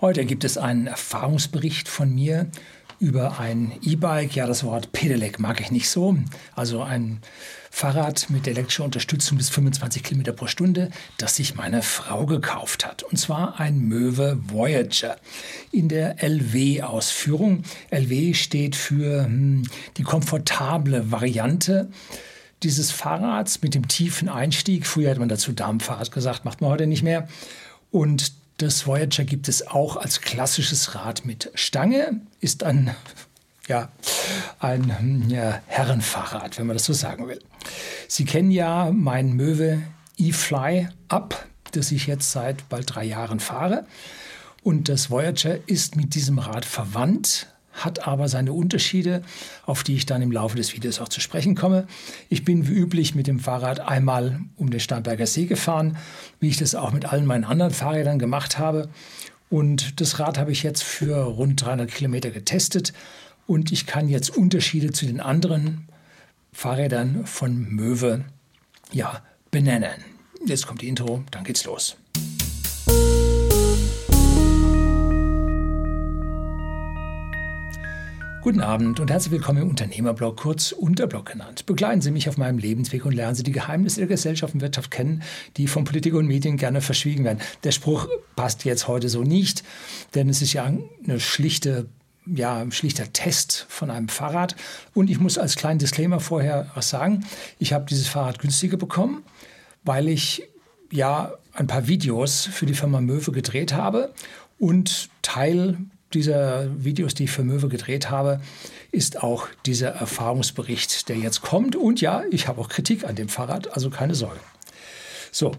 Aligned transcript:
Heute 0.00 0.24
gibt 0.24 0.44
es 0.44 0.56
einen 0.56 0.86
Erfahrungsbericht 0.86 1.88
von 1.88 2.14
mir 2.14 2.46
über 3.00 3.40
ein 3.40 3.72
E-Bike. 3.82 4.36
Ja, 4.36 4.46
das 4.46 4.62
Wort 4.62 4.92
Pedelec 4.92 5.40
mag 5.40 5.60
ich 5.60 5.72
nicht 5.72 5.88
so. 5.88 6.16
Also 6.54 6.82
ein 6.82 7.20
Fahrrad 7.72 8.30
mit 8.30 8.46
elektrischer 8.46 8.84
Unterstützung 8.84 9.38
bis 9.38 9.48
25 9.48 10.04
Kilometer 10.04 10.32
pro 10.32 10.46
Stunde, 10.46 10.90
das 11.16 11.34
sich 11.34 11.56
meine 11.56 11.82
Frau 11.82 12.26
gekauft 12.26 12.86
hat. 12.86 13.02
Und 13.02 13.16
zwar 13.16 13.58
ein 13.58 13.80
Möwe 13.80 14.38
Voyager 14.46 15.16
in 15.72 15.88
der 15.88 16.22
LW-Ausführung. 16.22 17.64
LW 17.90 18.34
steht 18.34 18.76
für 18.76 19.24
hm, 19.24 19.64
die 19.96 20.04
komfortable 20.04 21.10
Variante 21.10 21.88
dieses 22.62 22.92
Fahrrads 22.92 23.62
mit 23.62 23.74
dem 23.74 23.88
tiefen 23.88 24.28
Einstieg. 24.28 24.86
Früher 24.86 25.10
hat 25.10 25.18
man 25.18 25.28
dazu 25.28 25.50
Darmfahrrad 25.50 26.12
gesagt, 26.12 26.44
macht 26.44 26.60
man 26.60 26.70
heute 26.70 26.86
nicht 26.86 27.02
mehr. 27.02 27.26
Und 27.90 28.37
das 28.58 28.86
Voyager 28.86 29.24
gibt 29.24 29.48
es 29.48 29.66
auch 29.66 29.96
als 29.96 30.20
klassisches 30.20 30.94
Rad 30.94 31.24
mit 31.24 31.50
Stange, 31.54 32.20
ist 32.40 32.64
ein, 32.64 32.94
ja, 33.68 33.88
ein 34.58 35.26
ja, 35.28 35.62
Herrenfahrrad, 35.66 36.58
wenn 36.58 36.66
man 36.66 36.76
das 36.76 36.84
so 36.84 36.92
sagen 36.92 37.28
will. 37.28 37.40
Sie 38.08 38.24
kennen 38.24 38.50
ja 38.50 38.90
mein 38.92 39.32
Möwe 39.32 39.82
E-Fly 40.18 40.88
Up, 41.08 41.46
das 41.72 41.92
ich 41.92 42.06
jetzt 42.06 42.32
seit 42.32 42.68
bald 42.68 42.94
drei 42.94 43.04
Jahren 43.04 43.40
fahre. 43.40 43.86
Und 44.62 44.88
das 44.88 45.10
Voyager 45.10 45.58
ist 45.68 45.96
mit 45.96 46.14
diesem 46.14 46.38
Rad 46.38 46.64
verwandt, 46.64 47.46
hat 47.84 48.06
aber 48.06 48.28
seine 48.28 48.52
Unterschiede, 48.52 49.22
auf 49.66 49.82
die 49.82 49.94
ich 49.94 50.06
dann 50.06 50.22
im 50.22 50.32
Laufe 50.32 50.56
des 50.56 50.74
Videos 50.74 51.00
auch 51.00 51.08
zu 51.08 51.20
sprechen 51.20 51.54
komme. 51.54 51.86
Ich 52.28 52.44
bin 52.44 52.68
wie 52.68 52.72
üblich 52.72 53.14
mit 53.14 53.26
dem 53.26 53.40
Fahrrad 53.40 53.80
einmal 53.80 54.40
um 54.56 54.70
den 54.70 54.80
Starnberger 54.80 55.26
See 55.26 55.46
gefahren, 55.46 55.96
wie 56.40 56.48
ich 56.48 56.56
das 56.56 56.74
auch 56.74 56.92
mit 56.92 57.06
allen 57.06 57.26
meinen 57.26 57.44
anderen 57.44 57.72
Fahrrädern 57.72 58.18
gemacht 58.18 58.58
habe. 58.58 58.88
Und 59.50 60.00
das 60.00 60.18
Rad 60.18 60.38
habe 60.38 60.52
ich 60.52 60.62
jetzt 60.62 60.84
für 60.84 61.16
rund 61.16 61.64
300 61.64 61.90
Kilometer 61.90 62.30
getestet 62.30 62.92
und 63.46 63.72
ich 63.72 63.86
kann 63.86 64.08
jetzt 64.08 64.36
Unterschiede 64.36 64.92
zu 64.92 65.06
den 65.06 65.20
anderen 65.20 65.88
Fahrrädern 66.52 67.26
von 67.26 67.58
Möwe 67.70 68.24
ja, 68.92 69.22
benennen. 69.50 70.04
Jetzt 70.44 70.66
kommt 70.66 70.82
die 70.82 70.88
Intro, 70.88 71.24
dann 71.30 71.44
geht's 71.44 71.64
los. 71.64 71.96
Guten 78.48 78.62
Abend 78.62 78.98
und 78.98 79.10
herzlich 79.10 79.32
willkommen 79.32 79.60
im 79.60 79.68
Unternehmerblog, 79.68 80.38
kurz 80.38 80.72
Unterblog 80.72 81.26
genannt. 81.26 81.66
Begleiten 81.66 82.00
Sie 82.00 82.10
mich 82.10 82.30
auf 82.30 82.38
meinem 82.38 82.56
Lebensweg 82.56 83.04
und 83.04 83.12
lernen 83.12 83.34
Sie 83.34 83.42
die 83.42 83.52
Geheimnisse 83.52 84.00
der 84.00 84.06
Gesellschaft 84.06 84.54
und 84.54 84.62
Wirtschaft 84.62 84.90
kennen, 84.90 85.22
die 85.58 85.66
von 85.66 85.84
Politik 85.84 86.14
und 86.14 86.26
Medien 86.26 86.56
gerne 86.56 86.80
verschwiegen 86.80 87.24
werden. 87.24 87.40
Der 87.64 87.72
Spruch 87.72 88.08
passt 88.36 88.64
jetzt 88.64 88.88
heute 88.88 89.10
so 89.10 89.22
nicht, 89.22 89.64
denn 90.14 90.30
es 90.30 90.40
ist 90.40 90.54
ja 90.54 90.64
eine 90.64 91.20
schlichte 91.20 91.90
ja, 92.24 92.56
ein 92.56 92.72
schlichter 92.72 93.12
Test 93.12 93.66
von 93.68 93.90
einem 93.90 94.08
Fahrrad. 94.08 94.56
Und 94.94 95.10
ich 95.10 95.20
muss 95.20 95.36
als 95.36 95.56
kleinen 95.56 95.78
Disclaimer 95.78 96.18
vorher 96.18 96.70
was 96.74 96.88
sagen. 96.88 97.26
Ich 97.58 97.74
habe 97.74 97.84
dieses 97.84 98.08
Fahrrad 98.08 98.38
günstiger 98.38 98.78
bekommen, 98.78 99.24
weil 99.84 100.08
ich 100.08 100.48
ja 100.90 101.34
ein 101.52 101.66
paar 101.66 101.86
Videos 101.86 102.46
für 102.50 102.64
die 102.64 102.72
Firma 102.72 103.02
Möwe 103.02 103.30
gedreht 103.30 103.74
habe 103.74 104.14
und 104.58 105.10
Teil 105.20 105.76
dieser 106.14 106.68
Videos, 106.84 107.14
die 107.14 107.24
ich 107.24 107.30
für 107.30 107.44
Möwe 107.44 107.68
gedreht 107.68 108.10
habe, 108.10 108.40
ist 108.90 109.22
auch 109.22 109.48
dieser 109.66 109.90
Erfahrungsbericht, 109.90 111.08
der 111.08 111.16
jetzt 111.16 111.42
kommt. 111.42 111.76
Und 111.76 112.00
ja, 112.00 112.22
ich 112.30 112.48
habe 112.48 112.60
auch 112.60 112.68
Kritik 112.68 113.04
an 113.04 113.16
dem 113.16 113.28
Fahrrad, 113.28 113.74
also 113.74 113.90
keine 113.90 114.14
Sorge. 114.14 114.40
So, 115.30 115.52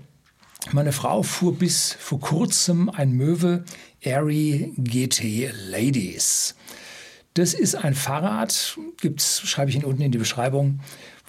meine 0.72 0.92
Frau 0.92 1.24
fuhr 1.24 1.56
bis 1.56 1.94
vor 1.94 2.20
kurzem 2.20 2.90
ein 2.90 3.12
Möwe 3.12 3.64
Airy 4.04 4.74
GT 4.78 5.52
Ladies. 5.70 6.56
Das 7.36 7.54
ist 7.54 7.76
ein 7.76 7.94
Fahrrad, 7.94 8.78
gibt's, 9.00 9.42
schreibe 9.42 9.70
ich 9.70 9.76
Ihnen 9.76 9.86
unten 9.86 10.02
in 10.02 10.12
die 10.12 10.18
Beschreibung 10.18 10.80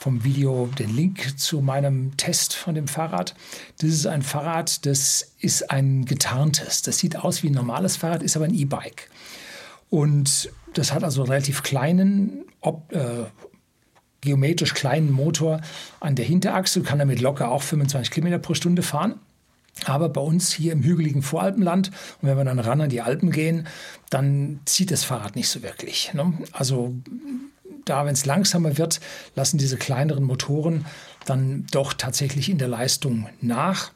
vom 0.00 0.24
Video 0.24 0.66
den 0.78 0.96
Link 0.96 1.38
zu 1.38 1.60
meinem 1.60 2.16
Test 2.16 2.54
von 2.54 2.74
dem 2.74 2.88
Fahrrad. 2.88 3.34
Das 3.80 3.90
ist 3.90 4.06
ein 4.06 4.22
Fahrrad, 4.22 4.86
das 4.86 5.34
ist 5.38 5.70
ein 5.70 6.06
getarntes. 6.06 6.80
Das 6.80 6.98
sieht 6.98 7.16
aus 7.16 7.42
wie 7.42 7.50
ein 7.50 7.54
normales 7.54 7.98
Fahrrad, 7.98 8.22
ist 8.22 8.34
aber 8.34 8.46
ein 8.46 8.54
E-Bike. 8.54 9.10
Und 9.90 10.50
das 10.72 10.94
hat 10.94 11.04
also 11.04 11.20
einen 11.20 11.30
relativ 11.30 11.62
kleinen, 11.62 12.44
ob, 12.62 12.90
äh, 12.92 13.26
geometrisch 14.22 14.72
kleinen 14.72 15.12
Motor 15.12 15.60
an 16.00 16.14
der 16.14 16.24
Hinterachse, 16.24 16.80
kann 16.80 16.98
damit 16.98 17.20
locker 17.20 17.50
auch 17.50 17.62
25 17.62 18.10
Kilometer 18.10 18.38
pro 18.38 18.54
Stunde 18.54 18.82
fahren. 18.82 19.16
Aber 19.84 20.08
bei 20.08 20.20
uns 20.22 20.50
hier 20.50 20.72
im 20.72 20.82
hügeligen 20.82 21.20
Voralpenland, 21.22 21.90
und 22.22 22.28
wenn 22.28 22.38
wir 22.38 22.44
dann 22.44 22.58
ran 22.58 22.80
an 22.80 22.88
die 22.88 23.02
Alpen 23.02 23.30
gehen, 23.30 23.66
dann 24.08 24.60
zieht 24.64 24.90
das 24.90 25.04
Fahrrad 25.04 25.36
nicht 25.36 25.48
so 25.48 25.62
wirklich. 25.62 26.14
Ne? 26.14 26.32
Also 26.52 26.94
da, 27.84 28.04
wenn 28.06 28.14
es 28.14 28.26
langsamer 28.26 28.78
wird, 28.78 29.00
lassen 29.34 29.58
diese 29.58 29.76
kleineren 29.76 30.24
Motoren 30.24 30.86
dann 31.24 31.66
doch 31.70 31.92
tatsächlich 31.92 32.48
in 32.48 32.58
der 32.58 32.68
Leistung 32.68 33.28
nach. 33.40 33.92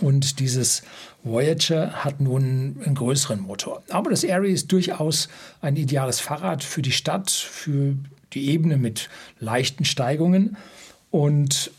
Und 0.00 0.40
dieses 0.40 0.82
Voyager 1.22 2.04
hat 2.04 2.20
nun 2.20 2.80
einen 2.84 2.94
größeren 2.96 3.40
Motor. 3.40 3.82
Aber 3.88 4.10
das 4.10 4.24
Airy 4.24 4.52
ist 4.52 4.72
durchaus 4.72 5.28
ein 5.60 5.76
ideales 5.76 6.18
Fahrrad 6.18 6.64
für 6.64 6.82
die 6.82 6.92
Stadt, 6.92 7.30
für 7.30 7.94
die 8.32 8.50
Ebene 8.50 8.76
mit 8.78 9.08
leichten 9.38 9.84
Steigungen. 9.84 10.56
Und 11.10 11.70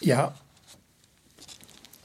ja, 0.00 0.34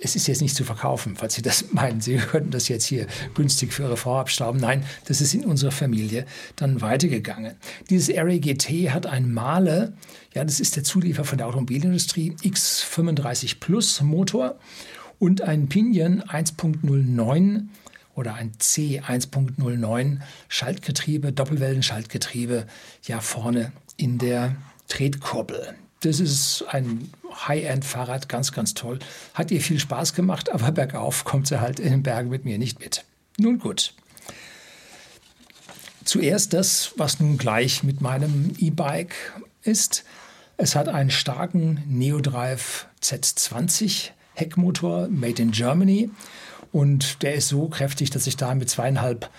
es 0.05 0.15
ist 0.15 0.27
jetzt 0.27 0.41
nicht 0.41 0.55
zu 0.55 0.63
verkaufen, 0.63 1.15
falls 1.15 1.33
Sie 1.33 1.41
das 1.41 1.65
meinen. 1.71 1.99
Sie 1.99 2.15
könnten 2.17 2.51
das 2.51 2.67
jetzt 2.67 2.85
hier 2.85 3.07
günstig 3.33 3.73
für 3.73 3.83
Ihre 3.83 3.97
Frau 3.97 4.19
abstauben. 4.19 4.61
Nein, 4.61 4.85
das 5.05 5.19
ist 5.19 5.33
in 5.33 5.43
unserer 5.43 5.71
Familie 5.71 6.25
dann 6.55 6.81
weitergegangen. 6.81 7.55
Dieses 7.89 8.15
Array 8.15 8.39
GT 8.39 8.91
hat 8.91 9.07
ein 9.07 9.33
Male, 9.33 9.93
ja, 10.33 10.43
das 10.45 10.59
ist 10.59 10.75
der 10.75 10.83
Zulieferer 10.83 11.25
von 11.25 11.37
der 11.39 11.47
Automobilindustrie, 11.47 12.35
X35 12.43 13.59
Plus 13.59 14.01
Motor 14.01 14.57
und 15.17 15.41
ein 15.41 15.69
Pinion 15.69 16.21
1.09 16.21 17.63
oder 18.13 18.35
ein 18.35 18.51
C1.09 18.53 20.19
Schaltgetriebe, 20.47 21.33
Doppelwellenschaltgetriebe, 21.33 22.67
ja 23.07 23.19
vorne 23.21 23.71
in 23.97 24.19
der 24.19 24.55
Tretkurbel. 24.87 25.75
Das 26.05 26.19
ist 26.19 26.63
ein 26.69 27.09
High-End-Fahrrad, 27.47 28.29
ganz, 28.29 28.51
ganz 28.51 28.75
toll. 28.75 28.99
Hat 29.33 29.49
ihr 29.49 29.59
viel 29.59 29.79
Spaß 29.79 30.13
gemacht, 30.13 30.51
aber 30.51 30.71
bergauf 30.71 31.23
kommt 31.23 31.47
sie 31.47 31.59
halt 31.59 31.79
in 31.79 31.89
den 31.89 32.03
Bergen 32.03 32.29
mit 32.29 32.45
mir 32.45 32.59
nicht 32.59 32.79
mit. 32.79 33.03
Nun 33.39 33.57
gut. 33.57 33.91
Zuerst 36.03 36.53
das, 36.53 36.93
was 36.97 37.19
nun 37.19 37.39
gleich 37.39 37.81
mit 37.81 38.01
meinem 38.01 38.53
E-Bike 38.59 39.15
ist. 39.63 40.03
Es 40.57 40.75
hat 40.75 40.89
einen 40.89 41.09
starken 41.09 41.81
Neodrive 41.87 42.85
Z20 43.01 44.11
Heckmotor, 44.35 45.07
made 45.07 45.41
in 45.41 45.49
Germany. 45.49 46.11
Und 46.71 47.23
der 47.23 47.33
ist 47.33 47.47
so 47.47 47.67
kräftig, 47.67 48.11
dass 48.11 48.27
ich 48.27 48.37
da 48.37 48.53
mit 48.53 48.69
zweieinhalb 48.69 49.31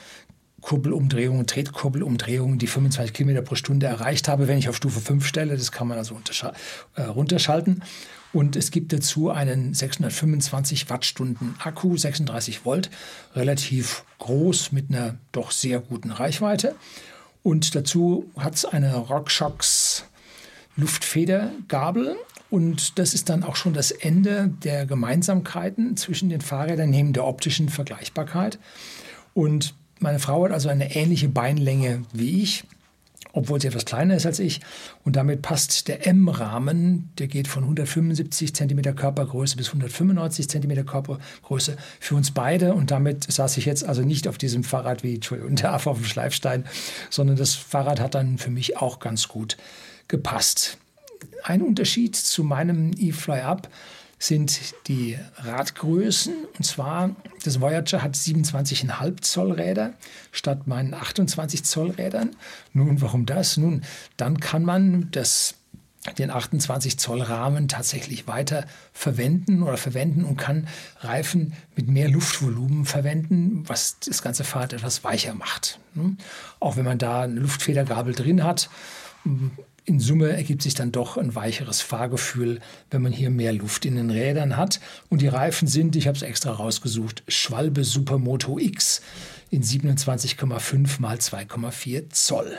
Kurbelumdrehungen, 0.66 1.46
Tretkurbelumdrehungen, 1.46 2.58
die 2.58 2.66
25 2.66 3.14
Kilometer 3.14 3.40
pro 3.40 3.54
Stunde 3.54 3.86
erreicht 3.86 4.26
habe, 4.26 4.48
wenn 4.48 4.58
ich 4.58 4.68
auf 4.68 4.74
Stufe 4.74 4.98
5 4.98 5.24
stelle. 5.24 5.56
Das 5.56 5.70
kann 5.70 5.86
man 5.86 5.96
also 5.96 6.18
äh, 6.96 7.02
runterschalten. 7.02 7.84
Und 8.32 8.56
es 8.56 8.72
gibt 8.72 8.92
dazu 8.92 9.30
einen 9.30 9.74
625 9.74 10.90
Wattstunden 10.90 11.54
Akku, 11.62 11.96
36 11.96 12.64
Volt, 12.64 12.90
relativ 13.36 14.04
groß 14.18 14.72
mit 14.72 14.90
einer 14.90 15.14
doch 15.30 15.52
sehr 15.52 15.78
guten 15.78 16.10
Reichweite. 16.10 16.74
Und 17.44 17.76
dazu 17.76 18.28
hat 18.36 18.56
es 18.56 18.64
eine 18.64 18.96
RockShox 18.96 20.04
Luftfedergabel. 20.76 22.16
Und 22.50 22.98
das 22.98 23.14
ist 23.14 23.28
dann 23.28 23.44
auch 23.44 23.54
schon 23.54 23.72
das 23.72 23.92
Ende 23.92 24.50
der 24.64 24.84
Gemeinsamkeiten 24.84 25.96
zwischen 25.96 26.28
den 26.28 26.40
Fahrrädern 26.40 26.90
neben 26.90 27.12
der 27.12 27.24
optischen 27.24 27.68
Vergleichbarkeit. 27.68 28.58
Und 29.32 29.74
meine 29.98 30.18
Frau 30.18 30.44
hat 30.44 30.52
also 30.52 30.68
eine 30.68 30.94
ähnliche 30.94 31.28
Beinlänge 31.28 32.02
wie 32.12 32.42
ich, 32.42 32.64
obwohl 33.32 33.60
sie 33.60 33.68
etwas 33.68 33.84
kleiner 33.84 34.16
ist 34.16 34.26
als 34.26 34.38
ich. 34.38 34.60
Und 35.04 35.16
damit 35.16 35.42
passt 35.42 35.88
der 35.88 36.06
M-Rahmen, 36.06 37.10
der 37.18 37.26
geht 37.26 37.48
von 37.48 37.64
175 37.64 38.54
cm 38.54 38.96
Körpergröße 38.96 39.56
bis 39.56 39.68
195 39.68 40.48
cm 40.48 40.86
Körpergröße 40.86 41.76
für 42.00 42.14
uns 42.14 42.30
beide. 42.30 42.74
Und 42.74 42.90
damit 42.90 43.30
saß 43.30 43.58
ich 43.58 43.66
jetzt 43.66 43.84
also 43.84 44.02
nicht 44.02 44.26
auf 44.26 44.38
diesem 44.38 44.64
Fahrrad 44.64 45.02
wie 45.02 45.16
Entschuldigung, 45.16 45.56
der 45.56 45.72
Affe 45.72 45.90
auf 45.90 45.98
dem 45.98 46.06
Schleifstein, 46.06 46.64
sondern 47.10 47.36
das 47.36 47.54
Fahrrad 47.54 48.00
hat 48.00 48.14
dann 48.14 48.38
für 48.38 48.50
mich 48.50 48.78
auch 48.78 49.00
ganz 49.00 49.28
gut 49.28 49.56
gepasst. 50.08 50.78
Ein 51.42 51.62
Unterschied 51.62 52.16
zu 52.16 52.42
meinem 52.42 52.92
E-Fly 52.96 53.40
Up 53.40 53.68
sind 54.18 54.74
die 54.88 55.18
Radgrößen. 55.36 56.34
Und 56.56 56.64
zwar, 56.64 57.14
das 57.44 57.60
Voyager 57.60 58.02
hat 58.02 58.14
27,5 58.14 59.20
Zoll 59.20 59.52
Räder 59.52 59.94
statt 60.32 60.66
meinen 60.66 60.94
28 60.94 61.64
Zoll 61.64 61.90
Rädern. 61.90 62.34
Nun, 62.72 63.00
warum 63.02 63.26
das? 63.26 63.56
Nun, 63.56 63.82
dann 64.16 64.40
kann 64.40 64.64
man 64.64 65.10
das 65.10 65.54
den 66.18 66.30
28 66.30 66.98
Zoll 66.98 67.20
Rahmen 67.20 67.68
tatsächlich 67.68 68.28
weiter 68.28 68.66
verwenden 68.92 69.62
oder 69.62 69.76
verwenden 69.76 70.24
und 70.24 70.36
kann 70.36 70.68
Reifen 71.00 71.54
mit 71.74 71.88
mehr 71.88 72.08
Luftvolumen 72.08 72.84
verwenden, 72.84 73.64
was 73.66 73.98
das 73.98 74.22
ganze 74.22 74.44
Fahrrad 74.44 74.72
etwas 74.72 75.02
weicher 75.04 75.34
macht. 75.34 75.80
Hm? 75.94 76.16
Auch 76.60 76.76
wenn 76.76 76.84
man 76.84 76.98
da 76.98 77.22
eine 77.22 77.40
Luftfedergabel 77.40 78.14
drin 78.14 78.44
hat, 78.44 78.70
in 79.86 80.00
Summe 80.00 80.30
ergibt 80.30 80.62
sich 80.62 80.74
dann 80.74 80.90
doch 80.90 81.16
ein 81.16 81.36
weicheres 81.36 81.80
Fahrgefühl, 81.80 82.60
wenn 82.90 83.02
man 83.02 83.12
hier 83.12 83.30
mehr 83.30 83.52
Luft 83.52 83.84
in 83.84 83.94
den 83.94 84.10
Rädern 84.10 84.56
hat. 84.56 84.80
Und 85.08 85.22
die 85.22 85.28
Reifen 85.28 85.68
sind, 85.68 85.94
ich 85.94 86.08
habe 86.08 86.16
es 86.16 86.22
extra 86.22 86.50
rausgesucht, 86.50 87.22
Schwalbe 87.28 87.84
Supermoto 87.84 88.58
X 88.58 89.00
in 89.50 89.62
27,5 89.62 91.00
mal 91.00 91.16
2,4 91.18 92.10
Zoll. 92.10 92.58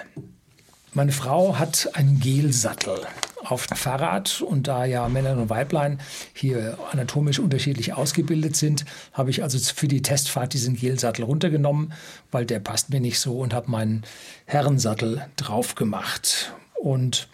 Meine 0.94 1.12
Frau 1.12 1.59
hat 1.59 1.89
einen 1.94 2.19
Gelsattel 2.21 2.97
auf 3.44 3.68
dem 3.68 3.77
Fahrrad 3.77 4.41
und 4.41 4.68
da 4.68 4.85
ja 4.85 5.07
Männer 5.09 5.38
und 5.38 5.50
Weiblein 5.50 6.00
hier 6.33 6.77
anatomisch 6.91 7.39
unterschiedlich 7.39 7.94
ausgebildet 7.94 8.56
sind, 8.56 8.85
habe 9.12 9.29
ich 9.29 9.44
also 9.44 9.59
für 9.59 9.89
die 9.89 10.01
Testfahrt 10.01 10.53
diesen 10.53 10.75
Gelsattel 10.75 11.25
runtergenommen, 11.25 11.94
weil 12.31 12.45
der 12.45 12.59
passt 12.59 12.89
mir 12.89 13.01
nicht 13.01 13.19
so 13.19 13.38
und 13.38 13.53
habe 13.53 13.69
meinen 13.69 14.03
Herrensattel 14.45 15.27
drauf 15.35 15.75
gemacht. 15.75 16.53
Und 16.81 17.27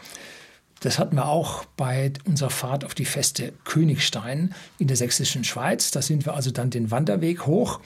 das 0.84 1.00
hatten 1.00 1.16
wir 1.16 1.28
auch 1.28 1.64
bei 1.78 2.12
unserer 2.26 2.50
Fahrt 2.50 2.84
auf 2.84 2.94
die 2.94 3.06
Feste 3.06 3.54
Königstein 3.64 4.54
in 4.80 4.88
der 4.88 4.98
sächsischen 4.98 5.44
Schweiz. 5.44 5.92
Da 5.92 6.02
sind 6.02 6.26
wir 6.26 6.34
also 6.34 6.52
dann 6.52 6.70
den 6.70 6.92
Wanderweg 6.92 7.46
hoch 7.46 7.80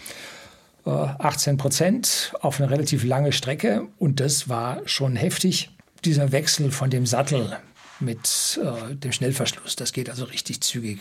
18 0.86 1.54
äh, 1.54 1.57
Prozent 1.57 2.33
auf 2.42 2.59
eine 2.59 2.69
relativ 2.69 3.04
lange 3.04 3.33
Strecke 3.33 3.88
und 4.00 4.19
das 4.19 4.50
war 4.50 4.81
schon 4.86 5.15
heftig. 5.15 5.69
Dieser 6.06 6.31
Wechsel 6.31 6.71
von 6.71 6.89
dem 6.89 7.06
Sattel 7.06 7.57
mit 8.00 8.59
äh, 8.63 8.95
dem 8.95 9.12
Schnellverschluss, 9.12 9.75
das 9.75 9.92
geht 9.92 10.09
also 10.09 10.25
richtig 10.25 10.62
zügig, 10.62 11.00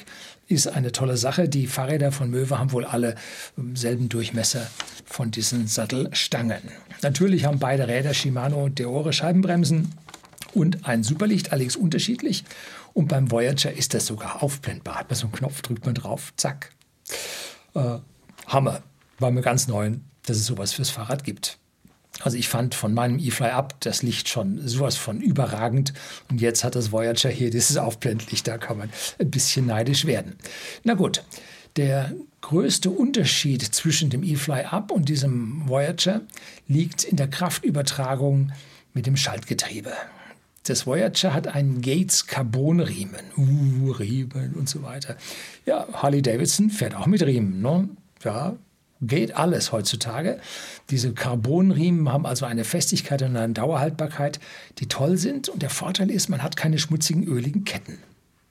ist 0.48 0.68
eine 0.68 0.92
tolle 0.92 1.16
Sache. 1.16 1.48
Die 1.48 1.66
Fahrräder 1.66 2.12
von 2.12 2.30
Möwe 2.30 2.58
haben 2.58 2.72
wohl 2.72 2.84
alle 2.84 3.14
selben 3.74 4.08
Durchmesser 4.08 4.66
von 5.04 5.30
diesen 5.30 5.66
Sattelstangen. 5.66 6.62
Natürlich 7.02 7.44
haben 7.44 7.58
beide 7.58 7.86
Räder 7.88 8.14
Shimano 8.14 8.64
und 8.64 8.78
Deore 8.78 9.12
Scheibenbremsen 9.12 9.92
und 10.54 10.86
ein 10.86 11.02
Superlicht, 11.02 11.52
allerdings 11.52 11.76
unterschiedlich. 11.76 12.44
Und 12.94 13.08
beim 13.08 13.30
Voyager 13.30 13.72
ist 13.72 13.94
das 13.94 14.06
sogar 14.06 14.42
aufblendbar. 14.42 14.96
Hat 14.96 15.10
man 15.10 15.16
so 15.16 15.26
einen 15.26 15.32
Knopf, 15.32 15.62
drückt 15.62 15.84
man 15.84 15.94
drauf, 15.94 16.32
zack. 16.36 16.72
Äh, 17.74 17.98
Hammer 18.46 18.82
war 19.18 19.30
mir 19.30 19.42
ganz 19.42 19.68
neu, 19.68 19.92
dass 20.24 20.36
es 20.36 20.46
sowas 20.46 20.72
fürs 20.72 20.90
Fahrrad 20.90 21.24
gibt. 21.24 21.58
Also 22.22 22.38
ich 22.38 22.48
fand 22.48 22.74
von 22.74 22.94
meinem 22.94 23.18
eFly 23.18 23.50
Up 23.50 23.78
das 23.80 24.02
Licht 24.02 24.28
schon 24.28 24.66
sowas 24.66 24.96
von 24.96 25.20
überragend 25.20 25.92
und 26.30 26.40
jetzt 26.40 26.64
hat 26.64 26.74
das 26.74 26.90
Voyager 26.90 27.28
hier 27.28 27.50
dieses 27.50 27.76
Aufblendlicht, 27.76 28.48
da 28.48 28.56
kann 28.56 28.78
man 28.78 28.90
ein 29.18 29.30
bisschen 29.30 29.66
neidisch 29.66 30.06
werden. 30.06 30.36
Na 30.82 30.94
gut, 30.94 31.22
der 31.76 32.14
größte 32.40 32.88
Unterschied 32.88 33.62
zwischen 33.62 34.08
dem 34.08 34.22
eFly 34.22 34.64
Up 34.64 34.90
und 34.90 35.08
diesem 35.10 35.68
Voyager 35.68 36.22
liegt 36.68 37.04
in 37.04 37.16
der 37.16 37.28
Kraftübertragung 37.28 38.52
mit 38.94 39.06
dem 39.06 39.16
Schaltgetriebe. 39.16 39.92
Das 40.66 40.86
Voyager 40.86 41.32
hat 41.32 41.46
einen 41.46 41.80
Gates 41.80 42.26
Carbon-Riemen. 42.26 43.24
Uh, 43.36 43.92
Riemen 43.92 44.54
und 44.54 44.68
so 44.68 44.82
weiter. 44.82 45.16
Ja, 45.64 45.86
Harley 45.92 46.22
Davidson 46.22 46.70
fährt 46.70 46.96
auch 46.96 47.06
mit 47.06 47.24
Riemen. 47.24 47.62
Ne? 47.62 47.88
Ja, 48.24 48.56
geht 49.00 49.36
alles 49.36 49.72
heutzutage. 49.72 50.40
Diese 50.90 51.12
Carbonriemen 51.12 52.12
haben 52.12 52.26
also 52.26 52.46
eine 52.46 52.64
Festigkeit 52.64 53.22
und 53.22 53.36
eine 53.36 53.52
Dauerhaltbarkeit, 53.52 54.40
die 54.78 54.88
toll 54.88 55.18
sind. 55.18 55.48
Und 55.48 55.62
der 55.62 55.70
Vorteil 55.70 56.10
ist, 56.10 56.28
man 56.28 56.42
hat 56.42 56.56
keine 56.56 56.78
schmutzigen, 56.78 57.24
öligen 57.24 57.64
Ketten. 57.64 57.98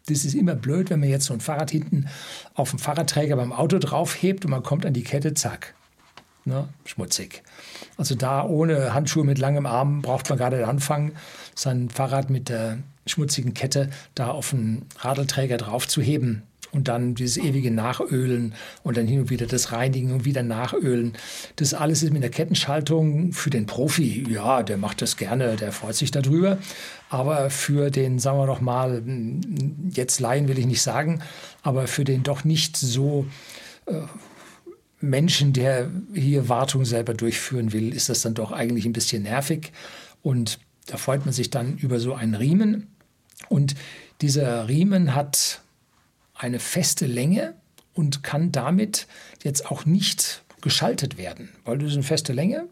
Das 0.07 0.23
ist 0.23 0.35
immer 0.35 0.55
blöd, 0.55 0.89
wenn 0.91 0.99
man 0.99 1.09
jetzt 1.09 1.25
so 1.25 1.33
ein 1.33 1.41
Fahrrad 1.41 1.71
hinten 1.71 2.07
auf 2.53 2.69
dem 2.69 2.79
Fahrradträger 2.79 3.35
beim 3.35 3.51
Auto 3.51 3.79
draufhebt 3.79 4.45
und 4.45 4.51
man 4.51 4.63
kommt 4.63 4.85
an 4.85 4.93
die 4.93 5.03
Kette, 5.03 5.33
zack. 5.33 5.73
Ne, 6.47 6.69
schmutzig. 6.85 7.41
Also 7.97 8.13
da 8.13 8.43
ohne 8.43 8.93
Handschuhe 8.93 9.23
mit 9.23 9.39
langem 9.39 9.65
Arm 9.65 10.03
braucht 10.03 10.29
man 10.29 10.37
gerade 10.37 10.67
anfangen, 10.67 11.13
sein 11.55 11.89
Fahrrad 11.89 12.29
mit 12.29 12.49
der 12.49 12.77
schmutzigen 13.07 13.53
Kette 13.53 13.89
da 14.13 14.29
auf 14.29 14.51
den 14.51 14.83
Radelträger 14.99 15.57
draufzuheben 15.57 16.43
und 16.75 16.89
dann 16.89 17.15
dieses 17.15 17.37
ewige 17.37 17.71
Nachölen 17.71 18.53
und 18.83 18.97
dann 18.97 19.07
hin 19.07 19.21
und 19.21 19.29
wieder 19.29 19.45
das 19.45 19.71
Reinigen 19.71 20.11
und 20.11 20.25
wieder 20.25 20.43
Nachölen. 20.43 21.13
Das 21.55 21.73
alles 21.73 22.03
ist 22.03 22.11
mit 22.11 22.21
der 22.21 22.29
Kettenschaltung 22.29 23.31
für 23.31 23.49
den 23.49 23.65
Profi, 23.65 24.25
ja, 24.29 24.61
der 24.61 24.77
macht 24.77 25.01
das 25.01 25.15
gerne, 25.15 25.55
der 25.55 25.71
freut 25.71 25.95
sich 25.95 26.11
darüber. 26.11 26.57
Aber 27.09 27.49
für 27.49 27.91
den, 27.91 28.19
sagen 28.19 28.39
wir 28.39 28.47
doch 28.47 28.59
mal, 28.59 29.01
jetzt 29.91 30.19
Laien 30.19 30.49
will 30.49 30.59
ich 30.59 30.65
nicht 30.65 30.81
sagen, 30.81 31.21
aber 31.63 31.87
für 31.87 32.03
den 32.03 32.23
doch 32.23 32.43
nicht 32.43 32.75
so 32.75 33.25
äh, 33.85 33.93
Menschen, 34.99 35.53
der 35.53 35.89
hier 36.13 36.49
Wartung 36.49 36.83
selber 36.83 37.13
durchführen 37.13 37.71
will, 37.71 37.95
ist 37.95 38.09
das 38.09 38.21
dann 38.21 38.33
doch 38.33 38.51
eigentlich 38.51 38.85
ein 38.85 38.93
bisschen 38.93 39.23
nervig. 39.23 39.71
Und 40.21 40.59
da 40.85 40.97
freut 40.97 41.25
man 41.25 41.33
sich 41.33 41.49
dann 41.49 41.77
über 41.77 41.99
so 41.99 42.13
einen 42.13 42.35
Riemen. 42.35 42.87
Und 43.49 43.75
dieser 44.21 44.67
Riemen 44.67 45.15
hat 45.15 45.61
eine 46.35 46.59
feste 46.59 47.05
Länge 47.05 47.55
und 47.93 48.23
kann 48.23 48.51
damit 48.51 49.07
jetzt 49.43 49.69
auch 49.71 49.85
nicht 49.85 50.43
geschaltet 50.61 51.17
werden, 51.17 51.49
weil 51.63 51.77
das 51.77 51.89
ist 51.89 51.95
eine 51.95 52.03
feste 52.03 52.33
Länge 52.33 52.67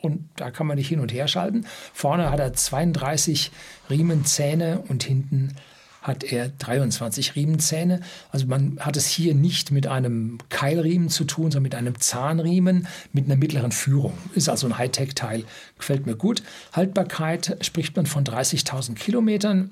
und 0.00 0.28
da 0.36 0.50
kann 0.50 0.66
man 0.66 0.76
nicht 0.76 0.88
hin 0.88 1.00
und 1.00 1.12
her 1.12 1.28
schalten. 1.28 1.66
Vorne 1.92 2.30
hat 2.30 2.40
er 2.40 2.52
32 2.52 3.50
Riemenzähne 3.90 4.82
und 4.88 5.04
hinten 5.04 5.54
hat 6.02 6.24
er 6.24 6.48
23 6.48 7.34
Riemenzähne. 7.34 8.00
Also 8.30 8.46
man 8.46 8.78
hat 8.80 8.96
es 8.96 9.06
hier 9.06 9.34
nicht 9.34 9.70
mit 9.70 9.86
einem 9.86 10.38
Keilriemen 10.48 11.08
zu 11.08 11.24
tun, 11.24 11.50
sondern 11.50 11.62
mit 11.62 11.74
einem 11.74 12.00
Zahnriemen 12.00 12.86
mit 13.12 13.26
einer 13.26 13.36
mittleren 13.36 13.72
Führung. 13.72 14.14
Ist 14.34 14.48
also 14.48 14.66
ein 14.66 14.78
Hightech-Teil, 14.78 15.44
gefällt 15.76 16.06
mir 16.06 16.16
gut. 16.16 16.42
Haltbarkeit 16.72 17.58
spricht 17.60 17.96
man 17.96 18.06
von 18.06 18.24
30.000 18.24 18.94
Kilometern. 18.94 19.70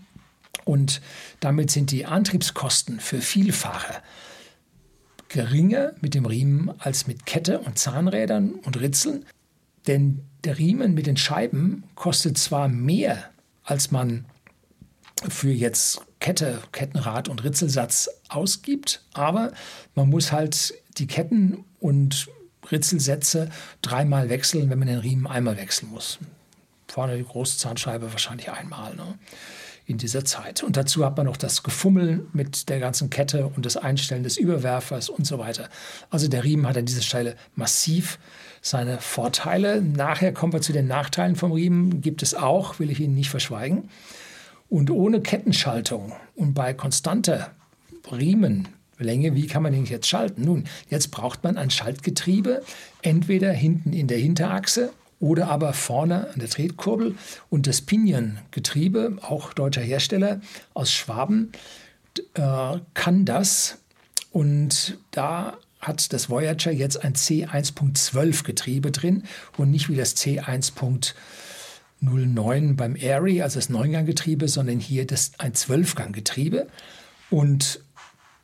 Und 0.65 1.01
damit 1.41 1.71
sind 1.71 1.91
die 1.91 2.07
Antriebskosten 2.07 2.99
für 2.99 3.21
Vielfahrer 3.21 4.03
geringer 5.29 5.93
mit 6.01 6.15
dem 6.15 6.25
Riemen 6.25 6.73
als 6.79 7.07
mit 7.07 7.27
Kette 7.27 7.59
und 7.59 7.79
Zahnrädern 7.79 8.53
und 8.65 8.81
Ritzeln. 8.81 9.25
Denn 9.87 10.23
der 10.45 10.59
Riemen 10.59 10.95
mit 10.95 11.07
den 11.07 11.17
Scheiben 11.17 11.85
kostet 11.95 12.39
zwar 12.39 12.69
mehr, 12.69 13.31
als 13.65 13.91
man 13.91 14.25
für 15.29 15.51
jetzt 15.51 16.01
Kette, 16.21 16.63
Kettenrad 16.73 17.29
und 17.29 17.45
Ritzelsatz 17.45 18.11
ausgibt, 18.29 19.03
aber 19.15 19.53
man 19.95 20.09
muss 20.09 20.33
halt 20.33 20.75
die 20.99 21.07
Ketten 21.07 21.65
und 21.81 22.29
Ritzelsätze 22.71 23.51
dreimal 23.83 24.29
wechseln, 24.29 24.71
wenn 24.71 24.79
man 24.79 24.89
den 24.89 24.99
Riemen 24.99 25.27
einmal 25.27 25.57
wechseln 25.57 25.91
muss. 25.91 26.19
Vorne 26.89 27.17
die 27.17 27.25
große 27.25 27.59
Zahnscheibe 27.59 28.13
wahrscheinlich 28.13 28.51
einmal. 28.51 28.95
Ne? 28.95 29.19
in 29.87 29.99
dieser 29.99 30.25
Zeit. 30.25 30.65
Und 30.65 30.77
dazu 30.77 31.05
hat 31.05 31.17
man 31.17 31.27
noch 31.27 31.37
das 31.37 31.63
Gefummel 31.63 32.27
mit 32.33 32.69
der 32.69 32.81
ganzen 32.81 33.09
Kette 33.09 33.47
und 33.47 33.65
das 33.65 33.77
Einstellen 33.77 34.25
des 34.25 34.37
Überwerfers 34.37 35.09
und 35.09 35.27
so 35.27 35.39
weiter. 35.39 35.69
Also 36.11 36.27
der 36.29 36.43
Riemen 36.43 36.67
hat 36.67 36.77
an 36.77 36.87
dieser 36.87 37.03
Stelle 37.03 37.37
massiv 37.55 38.19
seine 38.61 38.99
Vorteile. 38.99 39.81
Nachher 39.81 40.33
kommen 40.33 40.53
wir 40.53 40.61
zu 40.61 40.73
den 40.73 40.89
Nachteilen 40.89 41.37
vom 41.37 41.53
Riemen. 41.53 42.01
Gibt 42.01 42.23
es 42.23 42.35
auch, 42.35 42.81
will 42.81 42.91
ich 42.91 42.99
Ihnen 42.99 43.15
nicht 43.15 43.31
verschweigen. 43.31 43.89
Und 44.69 44.91
ohne 44.91 45.21
Kettenschaltung 45.21 46.13
und 46.35 46.55
bei 46.55 46.75
konstanter 46.75 47.53
Riemenlänge, 48.11 49.35
wie 49.35 49.47
kann 49.47 49.63
man 49.63 49.73
den 49.73 49.85
jetzt 49.85 50.09
schalten? 50.09 50.45
Nun, 50.45 50.65
jetzt 50.89 51.11
braucht 51.11 51.45
man 51.45 51.57
ein 51.57 51.71
Schaltgetriebe, 51.71 52.63
entweder 53.03 53.53
hinten 53.53 53.93
in 53.93 54.09
der 54.09 54.19
Hinterachse 54.19 54.93
oder 55.19 55.49
aber 55.49 55.73
vorne 55.73 56.29
an 56.33 56.41
der 56.41 56.51
Tretkurbel 56.51 57.15
und 57.49 57.67
das 57.67 57.81
Pinion-Getriebe, 57.81 59.19
auch 59.23 59.53
deutscher 59.53 59.83
Hersteller 59.83 60.41
aus 60.75 60.93
Schwaben, 60.93 61.53
äh, 62.35 62.79
kann 62.95 63.25
das. 63.25 63.79
Und 64.31 64.99
da 65.13 65.57
hat 65.81 66.13
das 66.13 66.29
Voyager 66.29 66.73
jetzt 66.73 67.03
ein 67.03 67.15
C1.12 67.15 68.45
Getriebe 68.45 68.91
drin 68.91 69.23
und 69.57 69.71
nicht 69.71 69.89
wie 69.89 69.97
das 69.97 70.15
C1.09 72.03 72.77
beim 72.77 72.97
Airy, 72.97 73.43
also 73.43 73.59
das 73.59 73.71
9-Gang-Getriebe, 73.71 74.49
sondern 74.49 74.81
hier 74.81 75.07
das 75.07 75.33
ein 75.39 75.53
12-Gang-Getriebe. 75.53 76.67
Und 77.31 77.81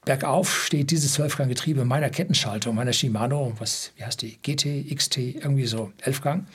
Bergauf 0.05 0.65
steht 0.65 0.91
dieses 0.91 1.15
Zwölfgang-Getriebe 1.15 1.85
meiner 1.85 2.11
Kettenschaltung, 2.11 2.75
meiner 2.75 2.93
Shimano, 2.93 3.53
was, 3.59 3.93
wie 3.97 4.05
heißt 4.05 4.23
die, 4.23 4.39
GT, 4.43 4.95
XT, 4.95 5.19
irgendwie 5.19 5.67
so, 5.67 5.93
Elfgang. 6.01 6.47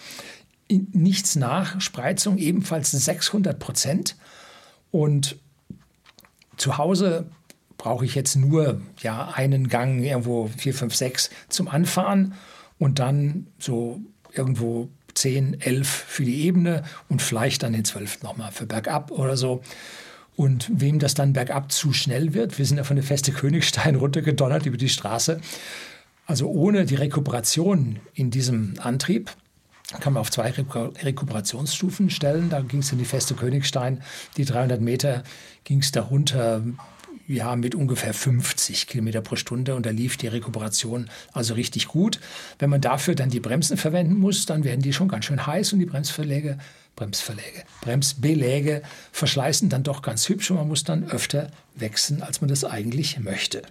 Nichts 0.70 1.38
nach, 1.38 1.80
Spreizung 1.80 2.38
ebenfalls 2.38 2.92
600 2.92 3.58
Prozent. 3.58 4.18
Und 4.92 5.38
zu 6.58 6.78
Hause 6.78 7.30
brauche 7.78 8.04
ich 8.04 8.16
jetzt 8.16 8.36
nur 8.36 8.82
ja, 9.02 9.32
einen 9.34 9.70
Gang, 9.70 10.04
irgendwo 10.04 10.48
4, 10.58 10.74
5, 10.74 10.96
6 10.96 11.30
zum 11.48 11.70
Anfahren 11.70 12.34
und 12.80 13.00
dann 13.00 13.48
so 13.60 14.02
irgendwo 14.34 14.90
10, 15.18 15.62
11 15.62 15.88
für 15.88 16.24
die 16.24 16.46
Ebene 16.46 16.84
und 17.10 17.22
vielleicht 17.22 17.64
dann 17.64 17.74
den 17.74 17.86
12 17.86 18.24
nochmal 18.24 18.52
für 18.52 18.66
bergab 18.66 19.12
oder 19.12 19.38
so. 19.38 19.62
Und 20.36 20.70
wem 20.72 21.00
das 21.00 21.16
dann 21.16 21.34
bergab 21.34 21.72
zu 21.72 21.94
schnell 21.94 22.34
wird, 22.34 22.60
wir 22.60 22.66
sind 22.66 22.78
ja 22.78 22.84
von 22.84 22.96
der 22.96 23.06
Feste 23.06 23.32
Königstein 23.32 23.96
runtergedonnert 23.98 24.66
über 24.66 24.78
die 24.78 24.90
Straße. 24.90 25.42
Also 26.28 26.48
ohne 26.50 26.86
die 26.86 26.96
Rekuperation 26.96 28.00
in 28.14 28.32
diesem 28.32 28.76
Antrieb 28.80 29.32
kann 30.02 30.14
man 30.14 30.22
auf 30.22 30.30
zwei 30.30 30.52
Rekuperationsstufen 30.52 32.10
stellen. 32.10 32.50
Da 32.50 32.60
ging 32.60 32.82
es 32.82 32.92
in 32.92 32.98
die 32.98 33.06
Feste 33.06 33.34
Königstein, 33.34 34.04
die 34.36 34.46
300 34.46 34.82
Meter 34.82 35.24
ging 35.64 35.80
es 35.80 35.92
darunter 35.92 36.62
ja, 37.28 37.56
mit 37.56 37.76
ungefähr 37.76 38.14
50 38.14 38.88
Kilometer 38.88 39.22
pro 39.22 39.36
Stunde 39.36 39.76
und 39.76 39.86
da 39.86 39.90
lief 39.90 40.18
die 40.18 40.28
Rekuperation 40.28 41.10
also 41.34 41.56
richtig 41.56 41.88
gut. 41.88 42.20
Wenn 42.58 42.70
man 42.70 42.82
dafür 42.82 43.16
dann 43.16 43.30
die 43.30 43.42
Bremsen 43.42 43.78
verwenden 43.78 44.16
muss, 44.16 44.46
dann 44.46 44.64
werden 44.64 44.82
die 44.82 44.94
schon 44.94 45.10
ganz 45.10 45.26
schön 45.26 45.46
heiß 45.46 45.74
und 45.74 45.80
die 45.80 45.86
Bremsverläge, 45.86 46.58
Bremsverläge, 46.96 47.64
Bremsbeläge 47.82 48.82
verschleißen 49.12 49.70
dann 49.70 49.84
doch 49.84 50.02
ganz 50.02 50.30
hübsch 50.30 50.52
und 50.52 50.58
man 50.58 50.68
muss 50.70 50.86
dann 50.86 51.10
öfter 51.10 51.52
wechseln, 51.76 52.22
als 52.22 52.40
man 52.42 52.48
das 52.48 52.64
eigentlich 52.64 53.20
möchte. 53.20 53.62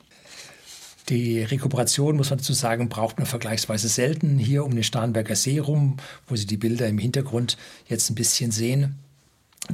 Die 1.09 1.41
Rekuperation, 1.43 2.17
muss 2.17 2.31
man 2.31 2.41
dazu 2.41 2.53
sagen, 2.53 2.89
braucht 2.89 3.19
man 3.19 3.27
vergleichsweise 3.27 3.89
selten 3.89 4.39
hier 4.39 4.65
um 4.65 4.75
den 4.75 4.83
Starnberger 4.83 5.37
See 5.37 5.61
rum, 5.61 5.99
wo 6.27 6.35
Sie 6.35 6.47
die 6.47 6.57
Bilder 6.57 6.89
im 6.89 6.99
Hintergrund 6.99 7.57
jetzt 7.89 8.11
ein 8.11 8.17
bisschen 8.17 8.51
sehen. 8.51 8.99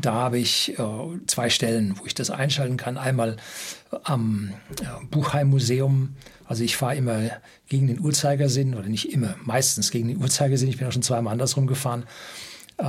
Da 0.00 0.14
habe 0.14 0.38
ich 0.38 0.78
äh, 0.78 0.82
zwei 1.26 1.50
Stellen, 1.50 1.98
wo 1.98 2.06
ich 2.06 2.14
das 2.14 2.30
einschalten 2.30 2.76
kann. 2.76 2.96
Einmal 2.96 3.36
am 4.04 4.52
äh, 4.80 4.84
Buchheim-Museum. 5.10 6.16
Also 6.46 6.64
ich 6.64 6.76
fahre 6.76 6.96
immer 6.96 7.20
gegen 7.68 7.86
den 7.86 8.00
Uhrzeigersinn, 8.00 8.74
oder 8.74 8.88
nicht 8.88 9.12
immer, 9.12 9.36
meistens 9.44 9.90
gegen 9.90 10.08
den 10.08 10.18
Uhrzeigersinn. 10.18 10.68
Ich 10.68 10.78
bin 10.78 10.86
auch 10.88 10.92
schon 10.92 11.02
zweimal 11.02 11.32
andersrum 11.32 11.66
gefahren. 11.66 12.04
Äh, 12.78 12.84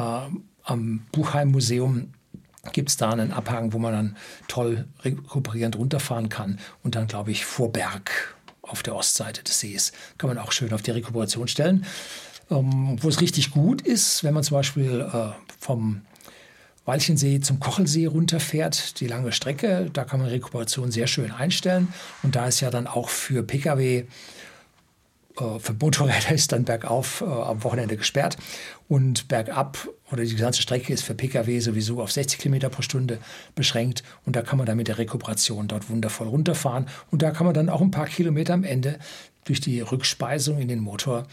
am 0.64 1.06
Buchheim-Museum 1.12 2.14
gibt 2.72 2.90
es 2.90 2.98
da 2.98 3.10
einen 3.10 3.34
Abhang, 3.34 3.74
wo 3.74 3.80
man 3.80 3.92
dann 3.92 4.18
toll 4.48 4.88
rekuperierend 5.04 5.78
runterfahren 5.78 6.30
kann. 6.30 6.60
Und 6.84 6.96
dann, 6.96 7.08
glaube 7.08 7.32
ich, 7.32 7.46
vor 7.46 7.72
Berg 7.72 8.36
auf 8.62 8.82
der 8.82 8.96
Ostseite 8.96 9.44
des 9.44 9.60
Sees 9.60 9.92
kann 10.18 10.30
man 10.30 10.38
auch 10.38 10.54
schön 10.54 10.72
auf 10.72 10.82
die 10.82 10.92
Rekuperation 10.92 11.50
stellen. 11.50 11.86
Ähm, 12.50 12.98
wo 13.02 13.10
es 13.10 13.22
richtig 13.22 13.52
gut 13.52 13.82
ist, 13.82 14.24
wenn 14.24 14.34
man 14.34 14.44
zum 14.44 14.56
Beispiel 14.56 15.02
äh, 15.02 15.32
vom 15.60 16.02
Walchensee 16.86 17.40
zum 17.40 17.60
Kochelsee 17.60 18.08
runterfährt, 18.08 19.00
die 19.00 19.08
lange 19.08 19.32
Strecke. 19.32 19.90
Da 19.94 20.04
kann 20.04 20.20
man 20.20 20.30
Rekuperation 20.30 20.92
sehr 20.92 21.08
schön 21.08 21.32
einstellen. 21.32 21.94
Und 22.24 22.36
da 22.36 22.48
ist 22.48 22.60
ja 22.60 22.70
dann 22.70 22.88
auch 22.88 23.10
für 23.10 23.44
Pkw, 23.44 24.00
äh, 24.00 25.60
für 25.60 25.74
Motorräder 25.74 26.32
ist 26.34 26.52
dann 26.52 26.66
bergauf 26.66 27.22
äh, 27.22 27.25
am 27.25 27.63
Wochenende 27.63 27.96
gesperrt. 27.96 28.38
Und 28.90 29.30
bergab 29.30 29.88
oder 30.12 30.24
die 30.24 30.36
ganze 30.36 30.62
Strecke 30.62 30.92
ist 30.94 31.04
für 31.04 31.16
Pkw 31.16 31.60
sowieso 31.60 32.02
auf 32.02 32.12
60 32.12 32.40
Kilometer 32.40 32.70
pro 32.70 32.82
Stunde 32.82 33.20
beschränkt. 33.56 34.04
Und 34.25 34.36
da 34.36 34.42
kann 34.42 34.58
man 34.58 34.68
dann 34.68 34.78
mit 34.78 34.90
der 34.90 34.98
Rekuperation 34.98 35.70
dort 35.70 35.90
wundervoll 35.90 36.28
runterfahren. 36.28 36.88
Und 37.12 37.22
da 37.22 37.32
kann 37.32 37.46
man 37.46 37.54
dann 37.54 37.70
auch 37.70 37.82
ein 37.82 37.92
paar 37.92 38.08
Kilometer 38.08 38.54
am 38.54 38.66
Ende 38.66 39.00
durch 39.46 39.62
die 39.62 39.80
Rückspeisung 39.80 40.60
in 40.60 40.68
den 40.68 40.80
Motor, 40.80 41.28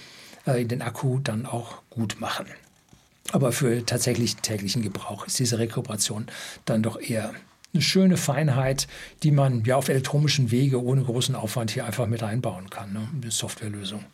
äh, 0.46 0.62
in 0.62 0.68
den 0.68 0.80
Akku 0.80 1.18
dann 1.18 1.44
auch 1.44 1.82
gut 1.90 2.20
machen. 2.20 2.46
Aber 3.32 3.52
für 3.52 3.84
tatsächlich 3.86 4.36
täglichen 4.36 4.82
Gebrauch 4.82 5.26
ist 5.26 5.38
diese 5.38 5.58
Rekuperation 5.58 6.26
dann 6.64 6.82
doch 6.82 7.00
eher 7.00 7.32
eine 7.72 7.82
schöne 7.82 8.16
Feinheit, 8.16 8.88
die 9.22 9.30
man 9.30 9.64
ja 9.64 9.76
auf 9.76 9.88
elektronischen 9.88 10.50
Wege 10.50 10.82
ohne 10.82 11.02
großen 11.02 11.34
Aufwand 11.34 11.70
hier 11.70 11.84
einfach 11.84 12.06
mit 12.06 12.22
einbauen 12.22 12.68
kann. 12.70 12.92
Ne? 12.92 13.08
Eine 13.14 13.30
Softwarelösung. 13.30 14.04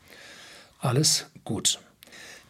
Alles 0.79 1.27
gut. 1.45 1.81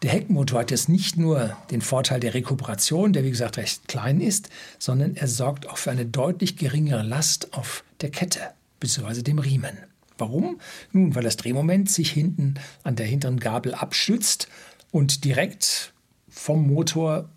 Der 0.03 0.11
Heckmotor 0.11 0.61
hat 0.61 0.71
jetzt 0.71 0.89
nicht 0.89 1.17
nur 1.17 1.57
den 1.71 1.81
Vorteil 1.81 2.21
der 2.21 2.35
Rekuperation, 2.35 3.13
der 3.13 3.25
wie 3.25 3.31
gesagt 3.31 3.57
recht 3.57 3.89
klein 3.89 4.21
ist, 4.21 4.51
sondern 4.79 5.17
er 5.17 5.29
sorgt 5.29 5.69
auch 5.69 5.79
für 5.79 5.91
eine 5.91 6.05
deutlich 6.05 6.57
geringere 6.57 7.03
Last 7.03 7.55
auf 7.55 7.83
der 8.03 8.11
Kette 8.11 8.41
bzw. 8.81 9.23
dem 9.23 9.39
Riemen. 9.39 9.79
Warum? 10.19 10.61
Nun, 10.93 11.15
weil 11.15 11.23
das 11.23 11.37
Drehmoment 11.37 11.91
sich 11.91 12.11
hinten 12.11 12.55
an 12.83 12.97
der 12.97 13.07
hinteren 13.07 13.39
Gabel 13.39 13.75
abstützt 13.75 14.49
und 14.91 15.25
direkt 15.25 15.93
vom 16.37 16.67
Motor 16.67 17.29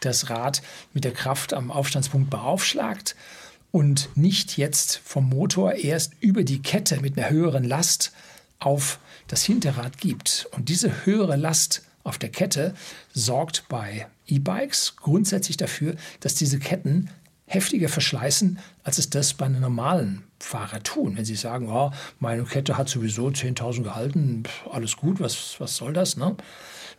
das 0.00 0.30
Rad 0.30 0.62
mit 0.92 1.04
der 1.04 1.12
Kraft 1.12 1.54
am 1.54 1.70
Aufstandspunkt 1.70 2.30
beaufschlagt 2.30 3.16
und 3.70 4.10
nicht 4.16 4.56
jetzt 4.56 5.00
vom 5.04 5.28
Motor 5.28 5.74
erst 5.74 6.12
über 6.20 6.44
die 6.44 6.60
Kette 6.62 7.00
mit 7.00 7.18
einer 7.18 7.30
höheren 7.30 7.64
Last 7.64 8.12
auf 8.58 8.98
das 9.28 9.44
Hinterrad 9.44 9.98
gibt. 9.98 10.48
Und 10.52 10.68
diese 10.68 11.06
höhere 11.06 11.36
Last 11.36 11.82
auf 12.04 12.18
der 12.18 12.30
Kette 12.30 12.74
sorgt 13.12 13.68
bei 13.68 14.06
E-Bikes 14.26 14.96
grundsätzlich 14.96 15.56
dafür, 15.56 15.96
dass 16.20 16.34
diese 16.34 16.58
Ketten 16.58 17.10
heftiger 17.48 17.88
verschleißen, 17.88 18.58
als 18.84 18.98
es 18.98 19.10
das 19.10 19.34
bei 19.34 19.46
einem 19.46 19.60
normalen 19.60 20.22
Fahrer 20.38 20.82
tun. 20.82 21.16
Wenn 21.16 21.24
sie 21.24 21.34
sagen, 21.34 21.68
oh, 21.68 21.90
meine 22.20 22.44
Kette 22.44 22.78
hat 22.78 22.88
sowieso 22.88 23.28
10.000 23.28 23.82
gehalten, 23.82 24.44
alles 24.70 24.96
gut, 24.96 25.18
was, 25.18 25.56
was 25.58 25.76
soll 25.76 25.92
das? 25.92 26.16
Ne? 26.16 26.36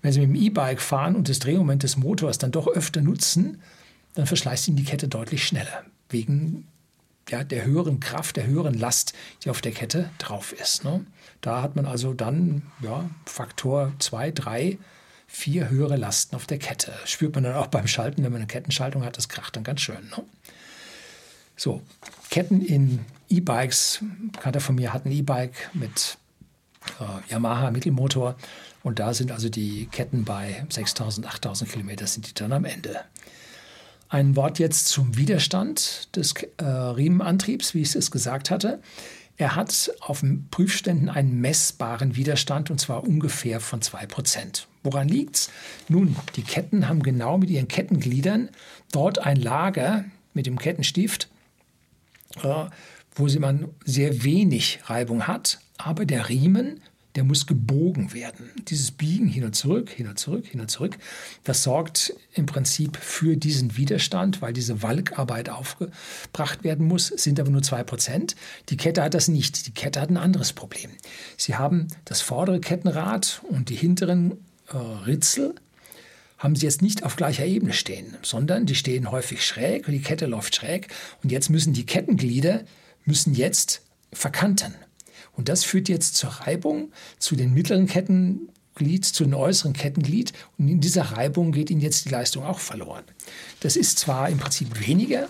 Wenn 0.01 0.11
Sie 0.11 0.21
mit 0.21 0.29
dem 0.29 0.35
E-Bike 0.35 0.81
fahren 0.81 1.15
und 1.15 1.29
das 1.29 1.39
Drehmoment 1.39 1.83
des 1.83 1.97
Motors 1.97 2.37
dann 2.37 2.51
doch 2.51 2.67
öfter 2.67 3.01
nutzen, 3.01 3.61
dann 4.15 4.25
verschleißt 4.25 4.67
Ihnen 4.67 4.77
die 4.77 4.83
Kette 4.83 5.07
deutlich 5.07 5.45
schneller. 5.45 5.83
Wegen 6.09 6.67
ja, 7.29 7.43
der 7.43 7.65
höheren 7.65 7.99
Kraft, 7.99 8.37
der 8.37 8.47
höheren 8.47 8.73
Last, 8.73 9.13
die 9.43 9.49
auf 9.49 9.61
der 9.61 9.71
Kette 9.71 10.09
drauf 10.17 10.51
ist. 10.53 10.83
Ne? 10.83 11.05
Da 11.41 11.61
hat 11.61 11.75
man 11.75 11.85
also 11.85 12.13
dann 12.13 12.63
ja, 12.81 13.09
Faktor 13.25 13.93
2, 13.99 14.31
3, 14.31 14.77
4 15.29 15.69
höhere 15.69 15.95
Lasten 15.95 16.35
auf 16.35 16.47
der 16.47 16.57
Kette. 16.57 16.91
Spürt 17.05 17.35
man 17.35 17.43
dann 17.43 17.55
auch 17.55 17.67
beim 17.67 17.87
Schalten, 17.87 18.23
wenn 18.23 18.31
man 18.31 18.41
eine 18.41 18.47
Kettenschaltung 18.47 19.05
hat, 19.05 19.17
das 19.17 19.29
kracht 19.29 19.55
dann 19.55 19.63
ganz 19.63 19.81
schön. 19.81 20.09
Ne? 20.09 20.23
So, 21.55 21.81
Ketten 22.29 22.61
in 22.61 23.05
E-Bikes. 23.29 24.03
Bekannter 24.31 24.59
von 24.59 24.75
mir 24.75 24.91
hat 24.91 25.05
ein 25.05 25.11
E-Bike 25.11 25.69
mit 25.73 26.17
äh, 26.99 27.31
Yamaha 27.31 27.71
Mittelmotor 27.71 28.35
und 28.81 28.99
da 28.99 29.13
sind 29.13 29.31
also 29.31 29.49
die 29.49 29.85
Ketten 29.87 30.25
bei 30.25 30.65
6000, 30.69 31.27
8000 31.27 31.71
Kilometer 31.71 32.07
sind 32.07 32.27
die 32.27 32.33
dann 32.33 32.51
am 32.51 32.65
Ende. 32.65 33.01
Ein 34.07 34.35
Wort 34.35 34.57
jetzt 34.57 34.87
zum 34.87 35.15
Widerstand 35.15 36.15
des 36.15 36.33
äh, 36.57 36.65
Riemenantriebs, 36.65 37.75
wie 37.75 37.81
ich 37.81 37.95
es 37.95 38.09
gesagt 38.09 38.49
hatte. 38.49 38.81
Er 39.37 39.55
hat 39.55 39.91
auf 39.99 40.21
den 40.21 40.49
Prüfständen 40.49 41.09
einen 41.09 41.39
messbaren 41.39 42.15
Widerstand 42.15 42.71
und 42.71 42.79
zwar 42.79 43.03
ungefähr 43.03 43.59
von 43.59 43.81
2%. 43.81 44.65
Woran 44.83 45.07
liegt 45.07 45.35
es? 45.35 45.49
Nun, 45.87 46.15
die 46.35 46.43
Ketten 46.43 46.87
haben 46.87 47.03
genau 47.03 47.37
mit 47.37 47.49
ihren 47.49 47.67
Kettengliedern 47.67 48.49
dort 48.91 49.19
ein 49.19 49.37
Lager 49.37 50.05
mit 50.33 50.45
dem 50.45 50.57
Kettenstift, 50.57 51.29
äh, 52.43 52.65
wo 53.15 53.39
man 53.39 53.69
sehr 53.85 54.23
wenig 54.23 54.79
Reibung 54.85 55.27
hat, 55.27 55.59
aber 55.77 56.05
der 56.05 56.29
Riemen 56.29 56.81
der 57.15 57.23
muss 57.23 57.47
gebogen 57.47 58.13
werden. 58.13 58.49
Dieses 58.67 58.91
Biegen 58.91 59.27
hin 59.27 59.43
und 59.43 59.55
zurück, 59.55 59.89
hin 59.89 60.07
und 60.07 60.19
zurück, 60.19 60.45
hin 60.45 60.61
und 60.61 60.69
zurück, 60.69 60.97
das 61.43 61.63
sorgt 61.63 62.13
im 62.33 62.45
Prinzip 62.45 62.97
für 62.97 63.35
diesen 63.35 63.75
Widerstand, 63.77 64.41
weil 64.41 64.53
diese 64.53 64.83
Walkarbeit 64.83 65.49
aufgebracht 65.49 66.63
werden 66.63 66.87
muss, 66.87 67.07
sind 67.07 67.39
aber 67.39 67.49
nur 67.49 67.61
2%. 67.61 68.35
Die 68.69 68.77
Kette 68.77 69.03
hat 69.03 69.15
das 69.15 69.27
nicht. 69.27 69.67
Die 69.67 69.73
Kette 69.73 69.99
hat 69.99 70.09
ein 70.09 70.17
anderes 70.17 70.53
Problem. 70.53 70.91
Sie 71.35 71.55
haben 71.55 71.87
das 72.05 72.21
vordere 72.21 72.59
Kettenrad 72.59 73.41
und 73.49 73.69
die 73.69 73.75
hinteren 73.75 74.37
Ritzel 74.73 75.55
haben 76.37 76.55
sie 76.55 76.65
jetzt 76.65 76.81
nicht 76.81 77.03
auf 77.03 77.15
gleicher 77.15 77.45
Ebene 77.45 77.73
stehen, 77.73 78.17
sondern 78.21 78.65
die 78.65 78.75
stehen 78.75 79.11
häufig 79.11 79.45
schräg 79.45 79.87
und 79.87 79.93
die 79.93 80.01
Kette 80.01 80.25
läuft 80.25 80.55
schräg 80.55 80.87
und 81.21 81.31
jetzt 81.31 81.49
müssen 81.49 81.73
die 81.73 81.85
Kettenglieder 81.85 82.63
müssen 83.05 83.33
jetzt 83.33 83.81
verkanten. 84.13 84.73
Und 85.33 85.49
das 85.49 85.63
führt 85.63 85.89
jetzt 85.89 86.15
zur 86.15 86.29
Reibung 86.29 86.91
zu 87.17 87.35
den 87.35 87.53
mittleren 87.53 87.87
Kettenglied, 87.87 89.05
zu 89.05 89.23
den 89.23 89.33
äußeren 89.33 89.73
Kettenglied. 89.73 90.33
Und 90.57 90.67
in 90.67 90.81
dieser 90.81 91.03
Reibung 91.03 91.51
geht 91.51 91.69
Ihnen 91.69 91.81
jetzt 91.81 92.05
die 92.05 92.09
Leistung 92.09 92.43
auch 92.43 92.59
verloren. 92.59 93.03
Das 93.61 93.75
ist 93.75 93.99
zwar 93.99 94.29
im 94.29 94.37
Prinzip 94.37 94.85
weniger, 94.85 95.27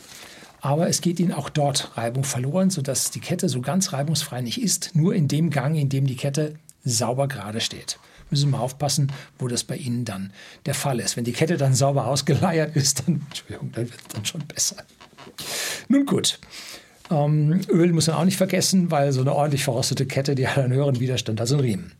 aber 0.62 0.90
es 0.90 1.02
geht 1.02 1.20
Ihnen 1.20 1.32
auch 1.32 1.50
dort 1.50 1.96
Reibung 1.98 2.24
verloren, 2.24 2.70
sodass 2.70 3.12
die 3.12 3.20
Kette 3.20 3.50
so 3.50 3.62
ganz 3.62 3.94
reibungsfrei 3.94 4.42
nicht 4.42 4.62
ist, 4.62 4.96
nur 4.96 5.14
in 5.14 5.28
dem 5.28 5.50
Gang, 5.50 5.76
in 5.76 5.90
dem 5.90 6.08
die 6.08 6.18
Kette 6.18 6.56
sauber 6.84 7.28
gerade 7.28 7.62
steht. 7.62 8.00
Müssen 8.30 8.52
mal 8.52 8.60
aufpassen, 8.60 9.12
wo 9.38 9.48
das 9.48 9.64
bei 9.64 9.76
Ihnen 9.76 10.06
dann 10.06 10.32
der 10.66 10.76
Fall 10.76 11.00
ist. 11.00 11.18
Wenn 11.18 11.24
die 11.24 11.34
Kette 11.34 11.58
dann 11.58 11.74
sauber 11.74 12.08
ausgeleiert 12.08 12.76
ist, 12.76 13.00
dann, 13.00 13.22
Entschuldigung, 13.28 13.72
dann 13.72 13.90
wird 13.90 14.00
es 14.00 14.08
dann 14.08 14.26
schon 14.26 14.42
besser. 14.48 14.78
Nun 15.88 16.06
gut, 16.06 16.40
ähm, 17.12 17.62
Öl 17.70 17.92
muss 17.94 18.08
man 18.08 18.18
auch 18.18 18.26
nicht 18.26 18.38
vergessen, 18.38 18.92
weil 18.92 19.12
so 19.12 19.22
eine 19.22 19.34
ordentlich 19.34 19.64
verrostete 19.64 20.06
Kette, 20.06 20.36
die 20.36 20.48
hat 20.48 20.58
einen 20.58 20.74
höheren 20.74 21.00
Widerstand 21.00 21.42
als 21.42 21.52
ein 21.52 21.60
Riemen. 21.60 21.92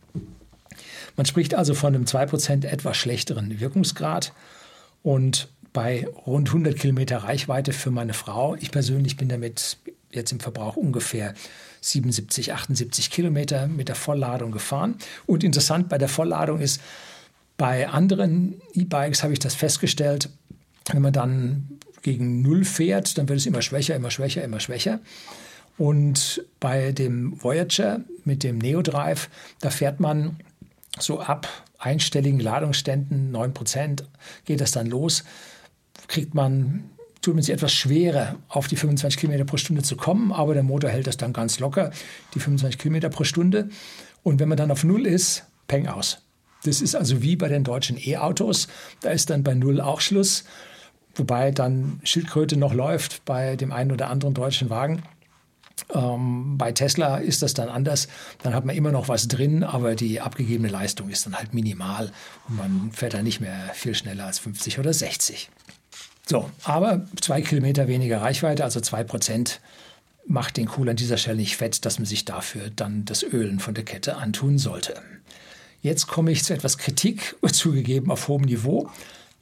Man 1.16 1.26
spricht 1.26 1.54
also 1.54 1.74
von 1.74 1.94
einem 1.94 2.04
2% 2.04 2.66
etwas 2.66 2.96
schlechteren 2.96 3.60
Wirkungsgrad 3.60 4.32
und 5.02 5.48
bei 5.72 6.06
rund 6.26 6.48
100 6.48 6.76
Kilometer 6.76 7.18
Reichweite 7.18 7.72
für 7.72 7.90
meine 7.90 8.14
Frau. 8.14 8.56
Ich 8.56 8.70
persönlich 8.70 9.16
bin 9.16 9.28
damit 9.28 9.78
jetzt 10.12 10.32
im 10.32 10.40
Verbrauch 10.40 10.76
ungefähr 10.76 11.34
77, 11.80 12.52
78 12.52 13.10
Kilometer 13.10 13.66
mit 13.66 13.88
der 13.88 13.94
Vollladung 13.94 14.50
gefahren. 14.50 14.96
Und 15.26 15.44
interessant 15.44 15.88
bei 15.88 15.98
der 15.98 16.08
Vollladung 16.08 16.60
ist, 16.60 16.80
bei 17.56 17.88
anderen 17.88 18.60
E-Bikes 18.72 19.22
habe 19.22 19.32
ich 19.32 19.38
das 19.38 19.54
festgestellt, 19.54 20.30
wenn 20.92 21.02
man 21.02 21.12
dann 21.12 21.78
gegen 22.02 22.42
Null 22.42 22.64
fährt, 22.64 23.18
dann 23.18 23.28
wird 23.28 23.38
es 23.38 23.46
immer 23.46 23.62
schwächer, 23.62 23.94
immer 23.94 24.10
schwächer, 24.10 24.42
immer 24.42 24.60
schwächer. 24.60 25.00
Und 25.76 26.44
bei 26.58 26.92
dem 26.92 27.42
Voyager 27.42 28.00
mit 28.24 28.42
dem 28.42 28.58
Neo-Drive, 28.58 29.28
da 29.60 29.70
fährt 29.70 30.00
man 30.00 30.38
so 30.98 31.20
ab 31.20 31.48
einstelligen 31.78 32.40
Ladungsständen, 32.40 33.34
9%, 33.34 34.04
geht 34.44 34.60
das 34.60 34.72
dann 34.72 34.86
los, 34.86 35.24
kriegt 36.08 36.34
man, 36.34 36.90
tut 37.22 37.34
man 37.34 37.42
sich 37.42 37.52
etwas 37.52 37.72
schwerer, 37.72 38.36
auf 38.48 38.68
die 38.68 38.76
25 38.76 39.18
Kilometer 39.20 39.44
pro 39.44 39.56
Stunde 39.56 39.82
zu 39.82 39.96
kommen, 39.96 40.32
aber 40.32 40.54
der 40.54 40.62
Motor 40.62 40.90
hält 40.90 41.06
das 41.06 41.16
dann 41.16 41.32
ganz 41.32 41.60
locker, 41.60 41.90
die 42.34 42.40
25 42.40 42.78
Kilometer 42.78 43.10
pro 43.10 43.24
Stunde. 43.24 43.68
Und 44.22 44.40
wenn 44.40 44.48
man 44.48 44.58
dann 44.58 44.70
auf 44.70 44.84
Null 44.84 45.06
ist, 45.06 45.44
peng 45.68 45.86
aus. 45.86 46.22
Das 46.64 46.80
ist 46.80 46.94
also 46.94 47.22
wie 47.22 47.36
bei 47.36 47.48
den 47.48 47.64
deutschen 47.64 47.96
E-Autos, 47.98 48.68
da 49.00 49.10
ist 49.10 49.30
dann 49.30 49.42
bei 49.42 49.54
Null 49.54 49.80
auch 49.80 50.00
Schluss, 50.00 50.44
wobei 51.14 51.50
dann 51.50 52.00
Schildkröte 52.04 52.56
noch 52.56 52.74
läuft 52.74 53.24
bei 53.24 53.56
dem 53.56 53.72
einen 53.72 53.92
oder 53.92 54.10
anderen 54.10 54.34
deutschen 54.34 54.68
Wagen. 54.68 55.02
Ähm, 55.94 56.58
bei 56.58 56.72
Tesla 56.72 57.16
ist 57.16 57.42
das 57.42 57.54
dann 57.54 57.70
anders. 57.70 58.08
Dann 58.42 58.54
hat 58.54 58.66
man 58.66 58.76
immer 58.76 58.92
noch 58.92 59.08
was 59.08 59.28
drin, 59.28 59.64
aber 59.64 59.94
die 59.94 60.20
abgegebene 60.20 60.68
Leistung 60.68 61.08
ist 61.08 61.24
dann 61.24 61.36
halt 61.36 61.54
minimal 61.54 62.12
und 62.48 62.56
man 62.56 62.92
fährt 62.92 63.14
dann 63.14 63.24
nicht 63.24 63.40
mehr 63.40 63.70
viel 63.72 63.94
schneller 63.94 64.26
als 64.26 64.38
50 64.38 64.78
oder 64.78 64.92
60. 64.92 65.50
So, 66.30 66.48
aber 66.62 67.04
zwei 67.20 67.42
Kilometer 67.42 67.88
weniger 67.88 68.22
Reichweite, 68.22 68.62
also 68.62 68.80
zwei 68.80 69.02
Prozent, 69.02 69.60
macht 70.28 70.58
den 70.58 70.70
Cool 70.78 70.88
an 70.88 70.94
dieser 70.94 71.16
Stelle 71.16 71.38
nicht 71.38 71.56
fett, 71.56 71.84
dass 71.84 71.98
man 71.98 72.06
sich 72.06 72.24
dafür 72.24 72.70
dann 72.70 73.04
das 73.04 73.24
Ölen 73.24 73.58
von 73.58 73.74
der 73.74 73.84
Kette 73.84 74.16
antun 74.16 74.56
sollte. 74.56 74.94
Jetzt 75.82 76.06
komme 76.06 76.30
ich 76.30 76.44
zu 76.44 76.54
etwas 76.54 76.78
Kritik, 76.78 77.34
zugegeben 77.52 78.12
auf 78.12 78.28
hohem 78.28 78.42
Niveau 78.42 78.88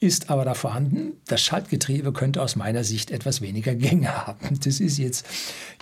ist 0.01 0.29
aber 0.29 0.45
da 0.45 0.53
vorhanden. 0.53 1.11
Das 1.27 1.41
Schaltgetriebe 1.41 2.13
könnte 2.13 2.41
aus 2.41 2.55
meiner 2.55 2.85
Sicht 2.85 3.11
etwas 3.11 3.41
weniger 3.41 3.75
Gänge 3.75 4.25
haben. 4.25 4.57
Das 4.63 4.79
ist 4.79 4.97
jetzt 4.97 5.27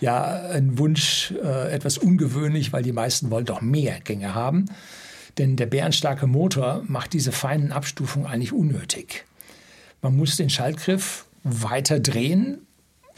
ja 0.01 0.49
ein 0.49 0.79
Wunsch, 0.79 1.35
äh, 1.41 1.71
etwas 1.71 1.99
ungewöhnlich, 1.99 2.73
weil 2.73 2.81
die 2.81 2.93
meisten 2.93 3.29
wollen 3.29 3.45
doch 3.45 3.61
mehr 3.61 3.99
Gänge 3.99 4.33
haben. 4.33 4.65
Denn 5.37 5.55
der 5.55 5.67
bärenstarke 5.67 6.25
Motor 6.25 6.83
macht 6.87 7.13
diese 7.13 7.31
feinen 7.31 7.71
Abstufungen 7.71 8.27
eigentlich 8.27 8.53
unnötig. 8.53 9.23
Man 10.01 10.15
muss 10.15 10.35
den 10.35 10.49
Schaltgriff 10.49 11.25
weiter 11.43 11.99
drehen 11.99 12.67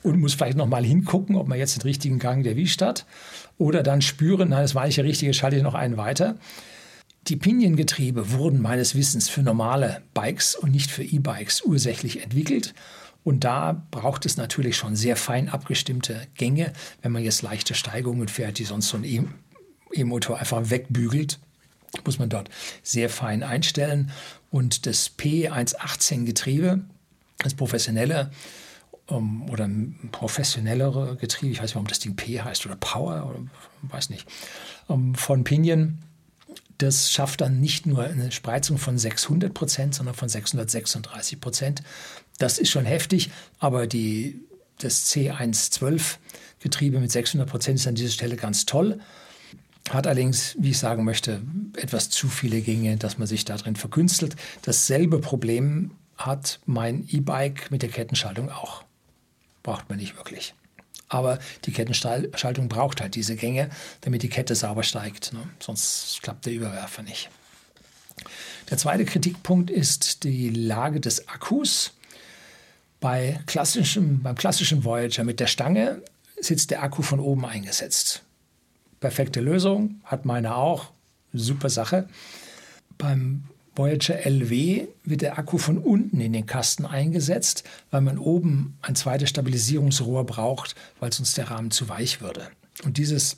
und 0.03 0.19
muss 0.19 0.33
vielleicht 0.33 0.57
noch 0.57 0.67
mal 0.67 0.83
hingucken, 0.83 1.35
ob 1.35 1.47
man 1.47 1.57
jetzt 1.57 1.77
den 1.77 1.81
richtigen 1.83 2.19
Gang 2.19 2.45
erwischt 2.45 2.81
hat. 2.81 3.05
Oder 3.57 3.83
dann 3.83 4.01
spüren, 4.01 4.49
nein, 4.49 4.61
das 4.61 4.75
war 4.75 4.85
nicht 4.85 4.97
der 4.97 5.03
richtige, 5.03 5.33
schalte 5.33 5.57
ich 5.57 5.63
noch 5.63 5.73
einen 5.73 5.97
weiter. 5.97 6.37
Die 7.27 7.35
Piniengetriebe 7.35 8.31
wurden 8.31 8.61
meines 8.61 8.95
Wissens 8.95 9.27
für 9.27 9.43
normale 9.43 10.01
Bikes 10.13 10.55
und 10.55 10.71
nicht 10.71 10.89
für 10.89 11.03
E-Bikes 11.03 11.61
ursächlich 11.63 12.23
entwickelt. 12.23 12.73
Und 13.23 13.43
da 13.43 13.85
braucht 13.91 14.25
es 14.25 14.37
natürlich 14.37 14.77
schon 14.77 14.95
sehr 14.95 15.17
fein 15.17 15.49
abgestimmte 15.49 16.27
Gänge, 16.35 16.71
wenn 17.01 17.11
man 17.11 17.23
jetzt 17.23 17.41
leichte 17.41 17.73
Steigungen 17.73 18.29
fährt, 18.29 18.57
die 18.57 18.63
sonst 18.63 18.87
so 18.87 18.97
ein 18.97 19.33
E-Motor 19.93 20.39
einfach 20.39 20.69
wegbügelt 20.69 21.39
muss 22.05 22.19
man 22.19 22.29
dort 22.29 22.49
sehr 22.83 23.09
fein 23.09 23.43
einstellen. 23.43 24.11
Und 24.51 24.85
das 24.85 25.17
P118 25.17 26.25
Getriebe, 26.25 26.81
das 27.39 27.53
professionelle 27.53 28.31
ähm, 29.09 29.49
oder 29.49 29.69
professionellere 30.11 31.15
Getriebe, 31.17 31.53
ich 31.53 31.59
weiß 31.59 31.69
nicht, 31.69 31.75
warum 31.75 31.87
das 31.87 31.99
Ding 31.99 32.15
P 32.15 32.41
heißt 32.41 32.65
oder 32.65 32.75
Power, 32.75 33.27
oder 33.29 33.39
weiß 33.83 34.09
nicht, 34.09 34.27
ähm, 34.89 35.15
von 35.15 35.43
Pinion 35.43 35.99
das 36.79 37.11
schafft 37.11 37.41
dann 37.41 37.59
nicht 37.59 37.85
nur 37.85 38.03
eine 38.03 38.31
Spreizung 38.31 38.77
von 38.77 38.97
600 38.97 39.53
Prozent, 39.53 39.95
sondern 39.95 40.15
von 40.15 40.29
636 40.29 41.39
Prozent. 41.39 41.83
Das 42.37 42.57
ist 42.57 42.69
schon 42.69 42.85
heftig, 42.85 43.29
aber 43.59 43.85
die, 43.85 44.39
das 44.77 45.13
C112-Getriebe 45.13 46.99
mit 46.99 47.11
600 47.11 47.49
Prozent 47.49 47.79
ist 47.79 47.87
an 47.87 47.95
dieser 47.95 48.11
Stelle 48.11 48.37
ganz 48.37 48.65
toll. 48.65 48.99
Hat 49.89 50.05
allerdings, 50.05 50.55
wie 50.59 50.71
ich 50.71 50.77
sagen 50.77 51.03
möchte, 51.03 51.41
etwas 51.75 52.09
zu 52.09 52.27
viele 52.27 52.61
Gänge, 52.61 52.97
dass 52.97 53.17
man 53.17 53.27
sich 53.27 53.45
darin 53.45 53.75
verkünstelt. 53.75 54.35
Dasselbe 54.61 55.19
Problem 55.19 55.91
hat 56.17 56.59
mein 56.65 57.07
E-Bike 57.09 57.71
mit 57.71 57.81
der 57.81 57.89
Kettenschaltung 57.89 58.51
auch. 58.51 58.83
Braucht 59.63 59.89
man 59.89 59.97
nicht 59.97 60.15
wirklich. 60.15 60.53
Aber 61.07 61.39
die 61.65 61.71
Kettenschaltung 61.71 62.69
braucht 62.69 63.01
halt 63.01 63.15
diese 63.15 63.35
Gänge, 63.35 63.69
damit 64.01 64.21
die 64.21 64.29
Kette 64.29 64.53
sauber 64.53 64.83
steigt. 64.83 65.33
Ne? 65.33 65.39
Sonst 65.59 66.19
klappt 66.21 66.45
der 66.45 66.53
Überwerfer 66.53 67.01
nicht. 67.01 67.29
Der 68.69 68.77
zweite 68.77 69.05
Kritikpunkt 69.05 69.71
ist 69.71 70.23
die 70.23 70.49
Lage 70.49 70.99
des 70.99 71.27
Akkus. 71.27 71.93
Bei 72.99 73.39
klassischem, 73.47 74.21
beim 74.21 74.35
klassischen 74.35 74.83
Voyager 74.83 75.23
mit 75.23 75.39
der 75.39 75.47
Stange 75.47 76.03
sitzt 76.39 76.69
der 76.69 76.83
Akku 76.83 77.01
von 77.01 77.19
oben 77.19 77.45
eingesetzt. 77.45 78.23
Perfekte 78.99 79.41
Lösung, 79.41 80.01
hat 80.03 80.25
meine 80.25 80.55
auch. 80.55 80.91
Super 81.33 81.69
Sache. 81.69 82.07
Beim 82.97 83.43
Voyager 83.75 84.25
LW 84.25 84.87
wird 85.05 85.21
der 85.21 85.37
Akku 85.37 85.57
von 85.57 85.77
unten 85.77 86.19
in 86.19 86.33
den 86.33 86.45
Kasten 86.45 86.85
eingesetzt, 86.85 87.63
weil 87.91 88.01
man 88.01 88.17
oben 88.17 88.77
ein 88.81 88.95
zweites 88.95 89.29
Stabilisierungsrohr 89.29 90.25
braucht, 90.25 90.75
weil 90.99 91.13
sonst 91.13 91.37
der 91.37 91.49
Rahmen 91.49 91.71
zu 91.71 91.87
weich 91.87 92.19
würde. 92.19 92.47
Und 92.83 92.97
dieses 92.97 93.37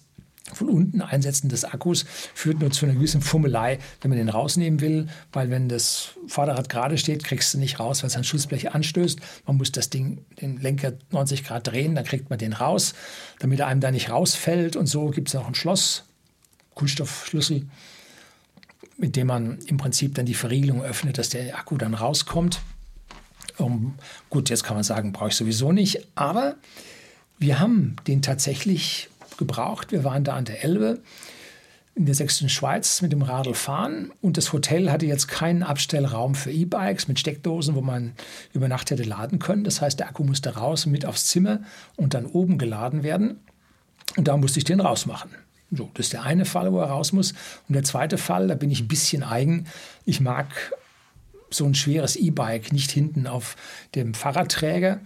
von 0.54 0.70
unten 0.70 1.02
Einsetzen 1.02 1.50
des 1.50 1.66
Akkus 1.66 2.06
führt 2.34 2.60
nur 2.60 2.72
zu 2.72 2.86
einer 2.86 2.96
gewissen 2.96 3.22
Fummelei, 3.22 3.80
wenn 4.02 4.10
man 4.10 4.18
den 4.18 4.30
rausnehmen 4.30 4.82
will, 4.82 5.08
weil 5.32 5.50
wenn 5.50 5.70
das 5.70 6.10
Vorderrad 6.28 6.68
gerade 6.68 6.98
steht, 6.98 7.24
kriegst 7.24 7.54
du 7.54 7.58
nicht 7.58 7.80
raus, 7.80 8.02
weil 8.02 8.08
es 8.08 8.18
ein 8.18 8.24
Schutzblech 8.24 8.74
anstößt. 8.74 9.20
Man 9.46 9.58
muss 9.58 9.72
das 9.72 9.90
Ding, 9.90 10.26
den 10.42 10.60
Lenker 10.60 10.94
90 11.12 11.44
Grad 11.44 11.68
drehen, 11.68 11.96
dann 11.96 12.06
kriegt 12.06 12.30
man 12.30 12.40
den 12.40 12.54
raus, 12.54 12.94
damit 13.40 13.60
er 13.60 13.68
einem 13.68 13.82
da 13.82 13.92
nicht 13.92 14.10
rausfällt. 14.10 14.76
Und 14.76 14.88
so 14.88 15.10
gibt 15.10 15.30
es 15.30 15.36
auch 15.36 15.48
ein 15.48 15.56
Schloss, 15.56 16.04
Kunststoffschlüssel, 16.74 17.68
mit 18.98 19.16
dem 19.16 19.28
man 19.28 19.60
im 19.68 19.78
Prinzip 19.78 20.16
dann 20.16 20.26
die 20.26 20.34
Verriegelung 20.34 20.82
öffnet, 20.84 21.18
dass 21.18 21.30
der 21.30 21.58
Akku 21.58 21.78
dann 21.78 21.94
rauskommt. 21.94 22.62
Um, 23.58 23.96
gut, 24.30 24.50
jetzt 24.50 24.64
kann 24.64 24.76
man 24.76 24.84
sagen, 24.84 25.12
brauche 25.12 25.30
ich 25.30 25.36
sowieso 25.36 25.72
nicht, 25.72 26.08
aber 26.16 26.56
wir 27.38 27.60
haben 27.60 27.96
den 28.08 28.22
tatsächlich 28.22 29.11
gebraucht. 29.42 29.92
Wir 29.92 30.04
waren 30.04 30.24
da 30.24 30.36
an 30.36 30.46
der 30.46 30.64
Elbe 30.64 31.02
in 31.96 32.06
der 32.06 32.16
sächsischen 32.16 32.48
Schweiz 32.48 33.02
mit 33.02 33.12
dem 33.12 33.22
Radl 33.22 33.54
fahren 33.54 34.14
und 34.22 34.38
das 34.38 34.54
Hotel 34.54 34.92
hatte 34.92 35.08
jetzt 35.08 35.28
keinen 35.28 35.64
Abstellraum 35.64 36.36
für 36.36 36.52
E-Bikes 36.52 37.08
mit 37.08 37.20
Steckdosen, 37.20 37.76
wo 37.76 37.82
man 37.82 38.14
über 38.54 38.68
Nacht 38.68 38.92
hätte 38.92 39.04
laden 39.04 39.40
können. 39.40 39.66
Das 39.66 39.82
heißt, 39.82 40.00
der 40.00 40.08
Akku 40.08 40.24
musste 40.24 40.56
raus 40.56 40.86
mit 40.86 41.06
aufs 41.06 41.26
Zimmer 41.26 41.62
und 41.98 42.14
dann 42.14 42.26
oben 42.26 42.58
geladen 42.58 43.04
werden. 43.04 43.40
Und 44.16 44.28
da 44.28 44.38
musste 44.38 44.60
ich 44.60 44.64
den 44.64 44.80
rausmachen. 44.80 45.32
So, 45.72 45.90
das 45.94 46.08
ist 46.08 46.14
der 46.14 46.24
eine 46.24 46.46
Fall, 46.46 46.72
wo 46.72 46.80
er 46.80 46.88
raus 46.88 47.14
muss. 47.14 47.34
Und 47.68 47.74
der 47.74 47.84
zweite 47.84 48.18
Fall, 48.18 48.48
da 48.48 48.56
bin 48.56 48.72
ich 48.72 48.82
ein 48.82 48.88
bisschen 48.88 49.24
eigen. 49.24 49.66
Ich 50.06 50.22
mag 50.22 50.48
so 51.50 51.66
ein 51.66 51.76
schweres 51.76 52.16
E-Bike 52.16 52.72
nicht 52.72 52.92
hinten 52.92 53.28
auf 53.28 53.56
dem 53.96 54.14
Fahrradträger, 54.14 55.00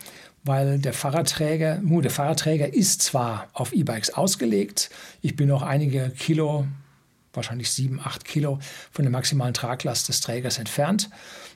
weil 0.46 0.80
der 0.80 0.94
Fahrradträger, 0.94 1.80
nur 1.82 2.02
der 2.02 2.12
Fahrradträger 2.12 2.74
ist 2.74 3.02
zwar 3.02 3.50
auf 3.54 3.74
E-Bikes 3.74 4.14
ausgelegt, 4.14 4.90
ich 5.22 5.36
bin 5.36 5.50
noch 5.50 5.64
einige 5.64 6.12
Kilo, 6.12 6.68
wahrscheinlich 7.34 7.72
sieben, 7.72 8.00
acht 8.00 8.24
Kilo 8.24 8.60
von 8.92 9.04
der 9.04 9.12
maximalen 9.12 9.54
Traglast 9.54 10.08
des 10.08 10.22
Trägers 10.22 10.60
entfernt, 10.60 11.10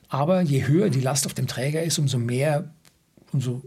aber 0.10 0.42
je 0.42 0.66
höher 0.66 0.90
die 0.90 1.02
Last 1.02 1.28
auf 1.28 1.36
dem 1.36 1.48
Träger 1.48 1.84
ist, 1.84 2.00
umso 2.00 2.18
mehr, 2.18 2.74
umso 3.32 3.62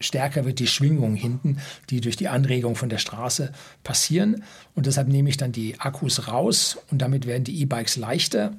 stärker 0.00 0.44
wird 0.44 0.58
die 0.58 0.66
Schwingung 0.66 1.14
hinten, 1.14 1.58
die 1.90 2.00
durch 2.00 2.16
die 2.16 2.28
Anregung 2.28 2.76
von 2.76 2.88
der 2.88 2.98
Straße 2.98 3.52
passieren. 3.82 4.44
Und 4.74 4.86
deshalb 4.86 5.08
nehme 5.08 5.28
ich 5.28 5.36
dann 5.36 5.52
die 5.52 5.78
Akkus 5.80 6.28
raus 6.28 6.78
und 6.90 6.98
damit 6.98 7.26
werden 7.26 7.44
die 7.44 7.60
E-Bikes 7.60 7.96
leichter 7.96 8.52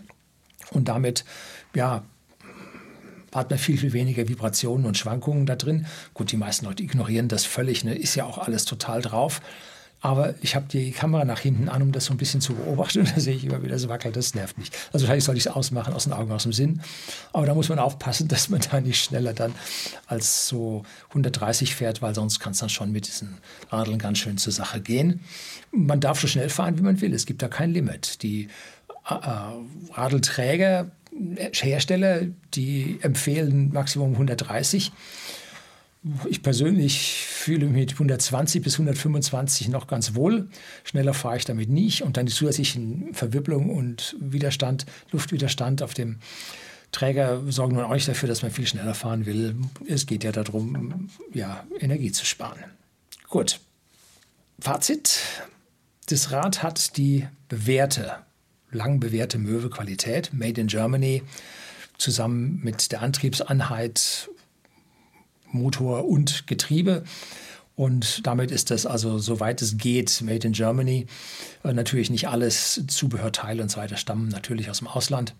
und 0.71 0.88
damit 0.89 1.25
ja, 1.73 2.03
hat 3.33 3.49
man 3.49 3.59
viel, 3.59 3.77
viel 3.77 3.93
weniger 3.93 4.27
Vibrationen 4.27 4.85
und 4.85 4.97
Schwankungen 4.97 5.45
da 5.45 5.55
drin. 5.55 5.85
Gut, 6.13 6.31
die 6.31 6.37
meisten 6.37 6.65
Leute 6.65 6.83
ignorieren 6.83 7.27
das 7.27 7.45
völlig, 7.45 7.83
ne? 7.83 7.95
ist 7.95 8.15
ja 8.15 8.25
auch 8.25 8.37
alles 8.37 8.65
total 8.65 9.01
drauf. 9.01 9.41
Aber 10.01 10.35
ich 10.41 10.55
habe 10.55 10.65
die 10.71 10.91
Kamera 10.91 11.25
nach 11.25 11.39
hinten 11.39 11.67
an, 11.67 11.81
um 11.81 11.91
das 11.91 12.05
so 12.05 12.13
ein 12.13 12.17
bisschen 12.17 12.39
zu 12.39 12.53
beobachten. 12.53 12.99
Und 12.99 13.11
da 13.15 13.19
sehe 13.19 13.35
ich 13.35 13.43
immer 13.43 13.61
wieder 13.63 13.77
so 13.77 13.89
wackelt, 13.89 14.15
das 14.15 14.33
nervt 14.33 14.57
nicht. 14.57 14.75
Also 14.93 15.03
wahrscheinlich 15.03 15.25
sollte 15.25 15.39
ich 15.39 15.45
es 15.45 15.51
ausmachen, 15.51 15.93
aus 15.93 16.05
den 16.05 16.13
Augen, 16.13 16.31
aus 16.31 16.43
dem 16.43 16.53
Sinn. 16.53 16.81
Aber 17.33 17.45
da 17.45 17.53
muss 17.53 17.69
man 17.69 17.79
aufpassen, 17.79 18.27
dass 18.29 18.49
man 18.49 18.61
da 18.61 18.79
nicht 18.79 19.03
schneller 19.03 19.33
dann 19.33 19.53
als 20.07 20.47
so 20.47 20.83
130 21.09 21.75
fährt, 21.75 22.01
weil 22.01 22.15
sonst 22.15 22.39
kann 22.39 22.53
es 22.53 22.59
dann 22.59 22.69
schon 22.69 22.91
mit 22.91 23.07
diesen 23.07 23.37
Radeln 23.69 23.99
ganz 23.99 24.19
schön 24.19 24.37
zur 24.37 24.53
Sache 24.53 24.79
gehen. 24.79 25.21
Man 25.71 25.99
darf 25.99 26.19
so 26.19 26.27
schnell 26.27 26.49
fahren, 26.49 26.77
wie 26.77 26.83
man 26.83 27.01
will. 27.01 27.13
Es 27.13 27.25
gibt 27.25 27.41
da 27.41 27.47
kein 27.47 27.71
Limit. 27.71 28.23
Die 28.23 28.47
äh, 29.09 29.13
äh 29.13 29.93
Radelträger, 29.93 30.91
Hersteller, 31.51 32.27
die 32.53 32.99
empfehlen 33.01 33.71
Maximum 33.73 34.13
130. 34.13 34.91
Ich 36.29 36.41
persönlich 36.41 37.25
fühle 37.25 37.65
mich 37.65 37.75
mit 37.75 37.93
120 37.93 38.62
bis 38.62 38.75
125 38.75 39.67
noch 39.67 39.88
ganz 39.88 40.15
wohl. 40.15 40.47
Schneller 40.86 41.13
fahre 41.13 41.38
ich 41.38 41.45
damit 41.45 41.69
nicht. 41.69 42.03
Und 42.03 42.15
dann 42.15 42.25
die 42.25 42.32
zusätzlichen 42.32 43.13
Verwipplung 43.13 43.69
und 43.69 44.15
Widerstand, 44.19 44.86
Luftwiderstand 45.12 45.82
auf 45.82 45.93
dem 45.93 46.19
Träger 46.91 47.41
sorgen 47.49 47.75
nun 47.75 47.91
nicht 47.91 48.08
dafür, 48.08 48.29
dass 48.29 48.41
man 48.41 48.51
viel 48.51 48.65
schneller 48.65 48.95
fahren 48.95 49.25
will. 49.25 49.55
Es 49.88 50.05
geht 50.05 50.23
ja 50.23 50.32
darum, 50.32 51.10
ja, 51.34 51.65
Energie 51.79 52.12
zu 52.12 52.25
sparen. 52.25 52.63
Gut. 53.27 53.60
Fazit. 54.60 55.19
Das 56.08 56.32
Rad 56.32 56.63
hat 56.63 56.97
die 56.97 57.27
bewährte, 57.49 58.13
lang 58.71 58.99
bewährte 58.99 59.38
Möwe-Qualität, 59.38 60.32
made 60.34 60.62
in 60.62 60.67
Germany, 60.67 61.23
zusammen 61.97 62.60
mit 62.63 62.91
der 62.91 63.01
Antriebseinheit, 63.01 64.29
Motor 65.51 66.08
und 66.08 66.47
Getriebe. 66.47 67.03
Und 67.75 68.25
damit 68.27 68.51
ist 68.51 68.71
das 68.71 68.86
also, 68.86 69.19
soweit 69.19 69.62
es 69.62 69.77
geht, 69.77 70.21
made 70.21 70.45
in 70.45 70.53
Germany. 70.53 71.08
Äh, 71.63 71.73
natürlich 71.73 72.10
nicht 72.10 72.27
alles, 72.27 72.84
Zubehörteile 72.88 73.63
und 73.63 73.69
so 73.69 73.77
weiter 73.77 73.97
stammen 73.97 74.27
natürlich 74.27 74.69
aus 74.69 74.79
dem 74.79 74.88
Ausland. 74.88 75.34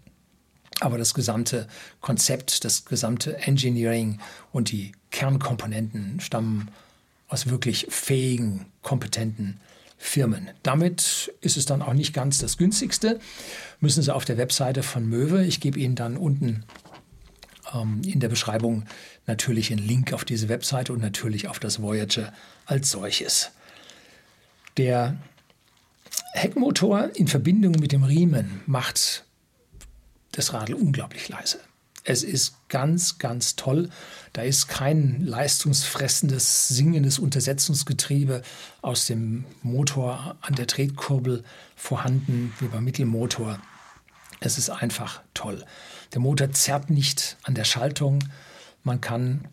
Aber 0.80 0.98
das 0.98 1.14
gesamte 1.14 1.68
Konzept, 2.00 2.64
das 2.64 2.86
gesamte 2.86 3.38
Engineering 3.40 4.20
und 4.52 4.72
die 4.72 4.94
Kernkomponenten 5.12 6.22
stammen 6.22 6.70
aus 7.28 7.48
wirklich 7.48 7.88
fähigen, 7.90 8.68
kompetenten 8.82 9.60
Firmen. 10.02 10.50
Damit 10.64 11.32
ist 11.42 11.58
es 11.58 11.66
dann 11.66 11.82
auch 11.82 11.94
nicht 11.94 12.14
ganz 12.14 12.38
das 12.40 12.58
günstigste. 12.58 13.20
Müssen 13.82 14.02
Sie 14.02 14.16
auf 14.16 14.26
der 14.26 14.38
Webseite 14.38 14.82
von 14.82 15.08
Möwe, 15.08 15.44
ich 15.46 15.60
gebe 15.60 15.78
Ihnen 15.78 15.96
dann 15.96 16.16
unten 16.18 16.64
ähm, 17.74 18.02
in 18.06 18.22
der 18.22 18.30
Beschreibung 18.30 18.86
natürlich 19.28 19.72
einen 19.72 19.86
Link 19.86 20.14
auf 20.14 20.24
diese 20.24 20.50
Webseite 20.50 20.94
und 20.94 21.02
natürlich 21.02 21.50
auf 21.50 21.60
das 21.60 21.82
Voyager 21.82 22.34
als 22.66 22.92
solches. 22.92 23.52
Der 24.78 25.18
Heckmotor 26.32 27.10
in 27.16 27.28
Verbindung 27.28 27.74
mit 27.74 27.92
dem 27.92 28.04
Riemen 28.04 28.62
macht 28.66 29.26
das 30.32 30.54
Radl 30.54 30.74
unglaublich 30.74 31.28
leise. 31.28 31.60
Es 32.04 32.24
ist 32.24 32.56
ganz, 32.70 33.18
ganz 33.18 33.56
toll. 33.56 33.90
Da 34.34 34.42
ist 34.42 34.68
kein 34.68 35.26
leistungsfressendes, 35.26 36.70
singendes 36.70 37.20
Untersetzungsgetriebe 37.20 38.42
aus 38.82 39.06
dem 39.06 39.46
Motor 39.62 40.38
an 40.42 40.56
der 40.56 40.68
Tretkurbel 40.68 41.44
vorhanden, 41.76 42.54
wie 42.60 42.68
beim 42.68 42.84
Mittelmotor. 42.84 43.60
Es 44.40 44.58
ist 44.58 44.70
einfach 44.70 45.22
toll. 45.34 45.66
Der 46.14 46.22
Motor 46.22 46.52
zerrt 46.52 46.90
nicht 46.90 47.38
an 47.44 47.56
der 47.56 47.66
Schaltung. 47.66 48.20
Man 48.84 49.02
kann 49.02 49.48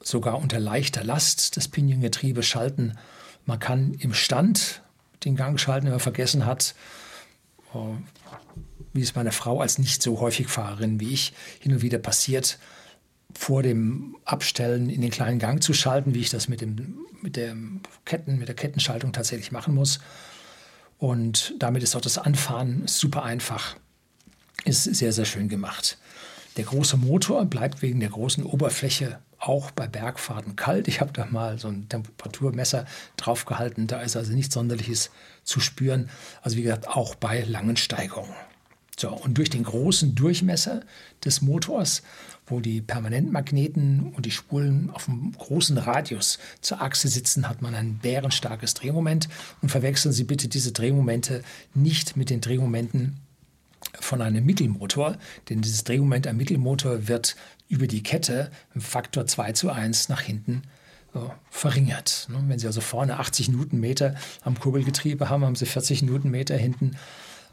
sogar 0.00 0.38
unter 0.38 0.60
leichter 0.60 1.04
Last 1.04 1.56
das 1.56 1.68
Piniongetriebe 1.68 2.42
schalten. 2.42 2.96
Man 3.44 3.58
kann 3.58 3.94
im 3.94 4.14
Stand 4.14 4.82
den 5.24 5.36
Gang 5.36 5.58
schalten, 5.58 5.86
wenn 5.86 5.92
man 5.92 6.00
vergessen 6.00 6.46
hat, 6.46 6.74
wie 8.92 9.02
es 9.02 9.14
meiner 9.14 9.32
Frau 9.32 9.60
als 9.60 9.78
nicht 9.78 10.02
so 10.02 10.20
häufig 10.20 10.48
Fahrerin 10.48 11.00
wie 11.00 11.12
ich 11.12 11.32
hin 11.60 11.72
und 11.72 11.82
wieder 11.82 11.98
passiert, 11.98 12.58
vor 13.34 13.62
dem 13.62 14.16
Abstellen 14.24 14.88
in 14.88 15.00
den 15.00 15.10
kleinen 15.10 15.38
Gang 15.38 15.62
zu 15.62 15.74
schalten, 15.74 16.14
wie 16.14 16.20
ich 16.20 16.30
das 16.30 16.48
mit, 16.48 16.60
dem, 16.60 16.98
mit, 17.20 17.36
der, 17.36 17.54
Ketten, 18.04 18.38
mit 18.38 18.48
der 18.48 18.56
Kettenschaltung 18.56 19.12
tatsächlich 19.12 19.52
machen 19.52 19.74
muss. 19.74 20.00
Und 20.98 21.54
damit 21.58 21.82
ist 21.82 21.94
auch 21.94 22.00
das 22.00 22.18
Anfahren 22.18 22.86
super 22.86 23.22
einfach. 23.22 23.76
Ist 24.64 24.84
sehr, 24.84 25.12
sehr 25.12 25.24
schön 25.24 25.48
gemacht. 25.48 25.98
Der 26.56 26.64
große 26.64 26.96
Motor 26.96 27.44
bleibt 27.44 27.82
wegen 27.82 28.00
der 28.00 28.08
großen 28.08 28.44
Oberfläche 28.44 29.20
auch 29.38 29.70
bei 29.70 29.86
Bergfahrten 29.86 30.56
kalt. 30.56 30.88
Ich 30.88 31.00
habe 31.00 31.12
da 31.12 31.26
mal 31.26 31.58
so 31.58 31.68
ein 31.68 31.88
Temperaturmesser 31.88 32.86
draufgehalten. 33.16 33.86
Da 33.86 34.00
ist 34.00 34.16
also 34.16 34.32
nichts 34.32 34.54
Sonderliches 34.54 35.10
zu 35.44 35.60
spüren. 35.60 36.10
Also 36.42 36.56
wie 36.56 36.62
gesagt, 36.62 36.88
auch 36.88 37.14
bei 37.14 37.42
langen 37.42 37.76
Steigungen. 37.76 38.34
So, 38.98 39.10
und 39.10 39.38
durch 39.38 39.48
den 39.48 39.62
großen 39.62 40.16
Durchmesser 40.16 40.80
des 41.24 41.40
Motors, 41.40 42.02
wo 42.46 42.58
die 42.58 42.80
Permanentmagneten 42.80 44.12
und 44.12 44.26
die 44.26 44.32
Spulen 44.32 44.90
auf 44.90 45.08
einem 45.08 45.30
großen 45.32 45.78
Radius 45.78 46.40
zur 46.62 46.82
Achse 46.82 47.06
sitzen, 47.06 47.48
hat 47.48 47.62
man 47.62 47.76
ein 47.76 47.98
bärenstarkes 47.98 48.74
Drehmoment. 48.74 49.28
Und 49.62 49.68
verwechseln 49.68 50.12
Sie 50.12 50.24
bitte 50.24 50.48
diese 50.48 50.72
Drehmomente 50.72 51.44
nicht 51.74 52.16
mit 52.16 52.28
den 52.28 52.40
Drehmomenten 52.40 53.20
von 54.00 54.20
einem 54.20 54.44
Mittelmotor, 54.44 55.16
denn 55.48 55.60
dieses 55.60 55.84
Drehmoment 55.84 56.26
am 56.26 56.36
Mittelmotor 56.36 57.06
wird 57.06 57.36
über 57.68 57.86
die 57.86 58.02
Kette 58.02 58.50
im 58.74 58.80
Faktor 58.80 59.26
2 59.26 59.52
zu 59.52 59.70
1 59.70 60.08
nach 60.08 60.22
hinten 60.22 60.62
äh, 61.14 61.20
verringert. 61.50 62.26
Ne? 62.30 62.42
Wenn 62.48 62.58
Sie 62.58 62.66
also 62.66 62.80
vorne 62.80 63.20
80 63.20 63.50
Newtonmeter 63.50 64.16
am 64.42 64.58
Kurbelgetriebe 64.58 65.28
haben, 65.28 65.44
haben 65.44 65.54
Sie 65.54 65.66
40 65.66 66.02
Newtonmeter 66.02 66.56
hinten 66.56 66.96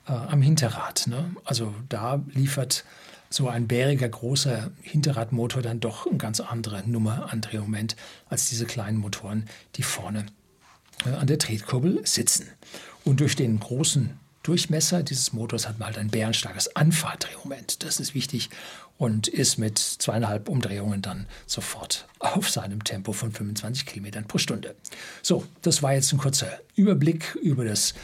äh, 0.07 0.11
am 0.11 0.41
Hinterrad. 0.41 1.07
Ne? 1.07 1.35
Also 1.43 1.73
da 1.89 2.21
liefert 2.33 2.85
so 3.29 3.49
ein 3.49 3.67
bäriger 3.67 4.07
großer 4.07 4.71
Hinterradmotor 4.81 5.61
dann 5.61 5.79
doch 5.79 6.07
eine 6.07 6.17
ganz 6.17 6.39
andere 6.39 6.87
Nummer 6.87 7.31
an 7.31 7.41
Drehmoment 7.41 7.95
als 8.29 8.49
diese 8.49 8.65
kleinen 8.65 8.97
Motoren, 8.97 9.45
die 9.75 9.83
vorne 9.83 10.25
äh, 11.05 11.09
an 11.09 11.27
der 11.27 11.39
Tretkurbel 11.39 12.05
sitzen. 12.05 12.47
Und 13.03 13.19
durch 13.19 13.35
den 13.35 13.59
großen 13.59 14.19
Durchmesser 14.43 15.01
dieses 15.01 15.33
Motors 15.33 15.67
hat 15.67 15.79
man 15.79 15.87
halt 15.87 15.97
ein 15.97 16.09
bärenstarkes 16.09 16.75
Anfahrtdrehmoment. 16.75 17.83
Das 17.83 17.99
ist 17.99 18.13
wichtig 18.13 18.51
und 18.97 19.27
ist 19.27 19.57
mit 19.57 19.79
zweieinhalb 19.79 20.49
Umdrehungen 20.49 21.01
dann 21.01 21.25
sofort 21.47 22.07
auf 22.19 22.47
seinem 22.49 22.83
Tempo 22.83 23.11
von 23.11 23.31
25 23.31 23.87
Kilometern 23.87 24.25
pro 24.27 24.37
Stunde. 24.37 24.75
So, 25.23 25.45
das 25.63 25.81
war 25.81 25.93
jetzt 25.93 26.13
ein 26.13 26.19
kurzer 26.19 26.59
Überblick 26.75 27.35
über 27.41 27.65
das 27.65 27.95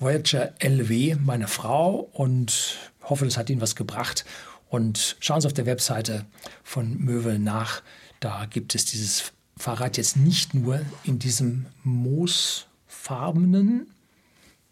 Voyager 0.00 0.54
LW 0.58 1.16
meiner 1.16 1.48
Frau 1.48 2.08
und 2.12 2.78
hoffe, 3.02 3.24
das 3.24 3.36
hat 3.36 3.50
Ihnen 3.50 3.60
was 3.60 3.76
gebracht. 3.76 4.24
Und 4.68 5.16
schauen 5.20 5.40
Sie 5.40 5.46
auf 5.46 5.52
der 5.52 5.66
Webseite 5.66 6.24
von 6.62 6.98
Möwe 6.98 7.38
nach. 7.38 7.82
Da 8.20 8.46
gibt 8.46 8.74
es 8.74 8.86
dieses 8.86 9.32
Fahrrad 9.56 9.96
jetzt 9.96 10.16
nicht 10.16 10.54
nur 10.54 10.80
in 11.04 11.18
diesem 11.18 11.66
moosfarbenen, 11.84 13.86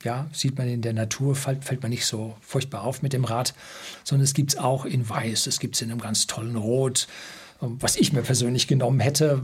ja, 0.03 0.29
sieht 0.33 0.59
man 0.59 0.69
in 0.69 0.83
der 0.83 0.93
Natur, 0.93 1.37
fällt 1.37 1.83
man 1.83 1.91
nicht 1.91 2.07
so 2.07 2.37
furchtbar 2.41 2.83
auf 2.83 3.03
mit 3.03 3.13
dem 3.13 3.25
Rad, 3.25 3.55
sondern 4.03 4.25
es 4.25 4.35
gibt 4.35 4.55
es 4.55 4.59
auch 4.59 4.85
in 4.85 5.09
weiß, 5.09 5.47
es 5.47 5.61
gibt 5.61 5.77
es 5.77 5.83
in 5.83 5.93
einem 5.93 6.01
ganz 6.01 6.27
tollen 6.27 6.57
Rot, 6.57 7.07
was 7.63 7.97
ich 7.97 8.13
mir 8.13 8.23
persönlich 8.23 8.67
genommen 8.67 9.01
hätte, 9.01 9.41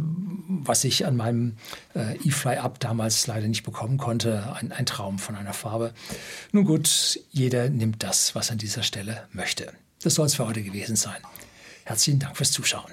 was 0.49 0.85
ich 0.85 1.07
an 1.07 1.17
meinem 1.17 1.57
äh, 1.95 2.17
E-Fly-Up 2.17 2.81
damals 2.81 3.27
leider 3.27 3.47
nicht 3.47 3.63
bekommen 3.63 3.97
konnte. 3.97 4.55
Ein, 4.55 4.73
ein 4.73 4.87
Traum 4.87 5.19
von 5.19 5.37
einer 5.37 5.53
Farbe. 5.53 5.93
Nun 6.53 6.65
gut, 6.65 7.21
jeder 7.31 7.71
nimmt 7.71 8.03
das, 8.03 8.35
was 8.35 8.51
an 8.51 8.59
dieser 8.59 8.83
Stelle 8.83 9.29
möchte. 9.33 9.73
Das 10.03 10.15
soll 10.15 10.27
es 10.27 10.35
für 10.35 10.47
heute 10.47 10.63
gewesen 10.63 10.97
sein. 10.97 11.21
Herzlichen 11.85 12.19
Dank 12.19 12.37
fürs 12.37 12.51
Zuschauen. 12.51 12.91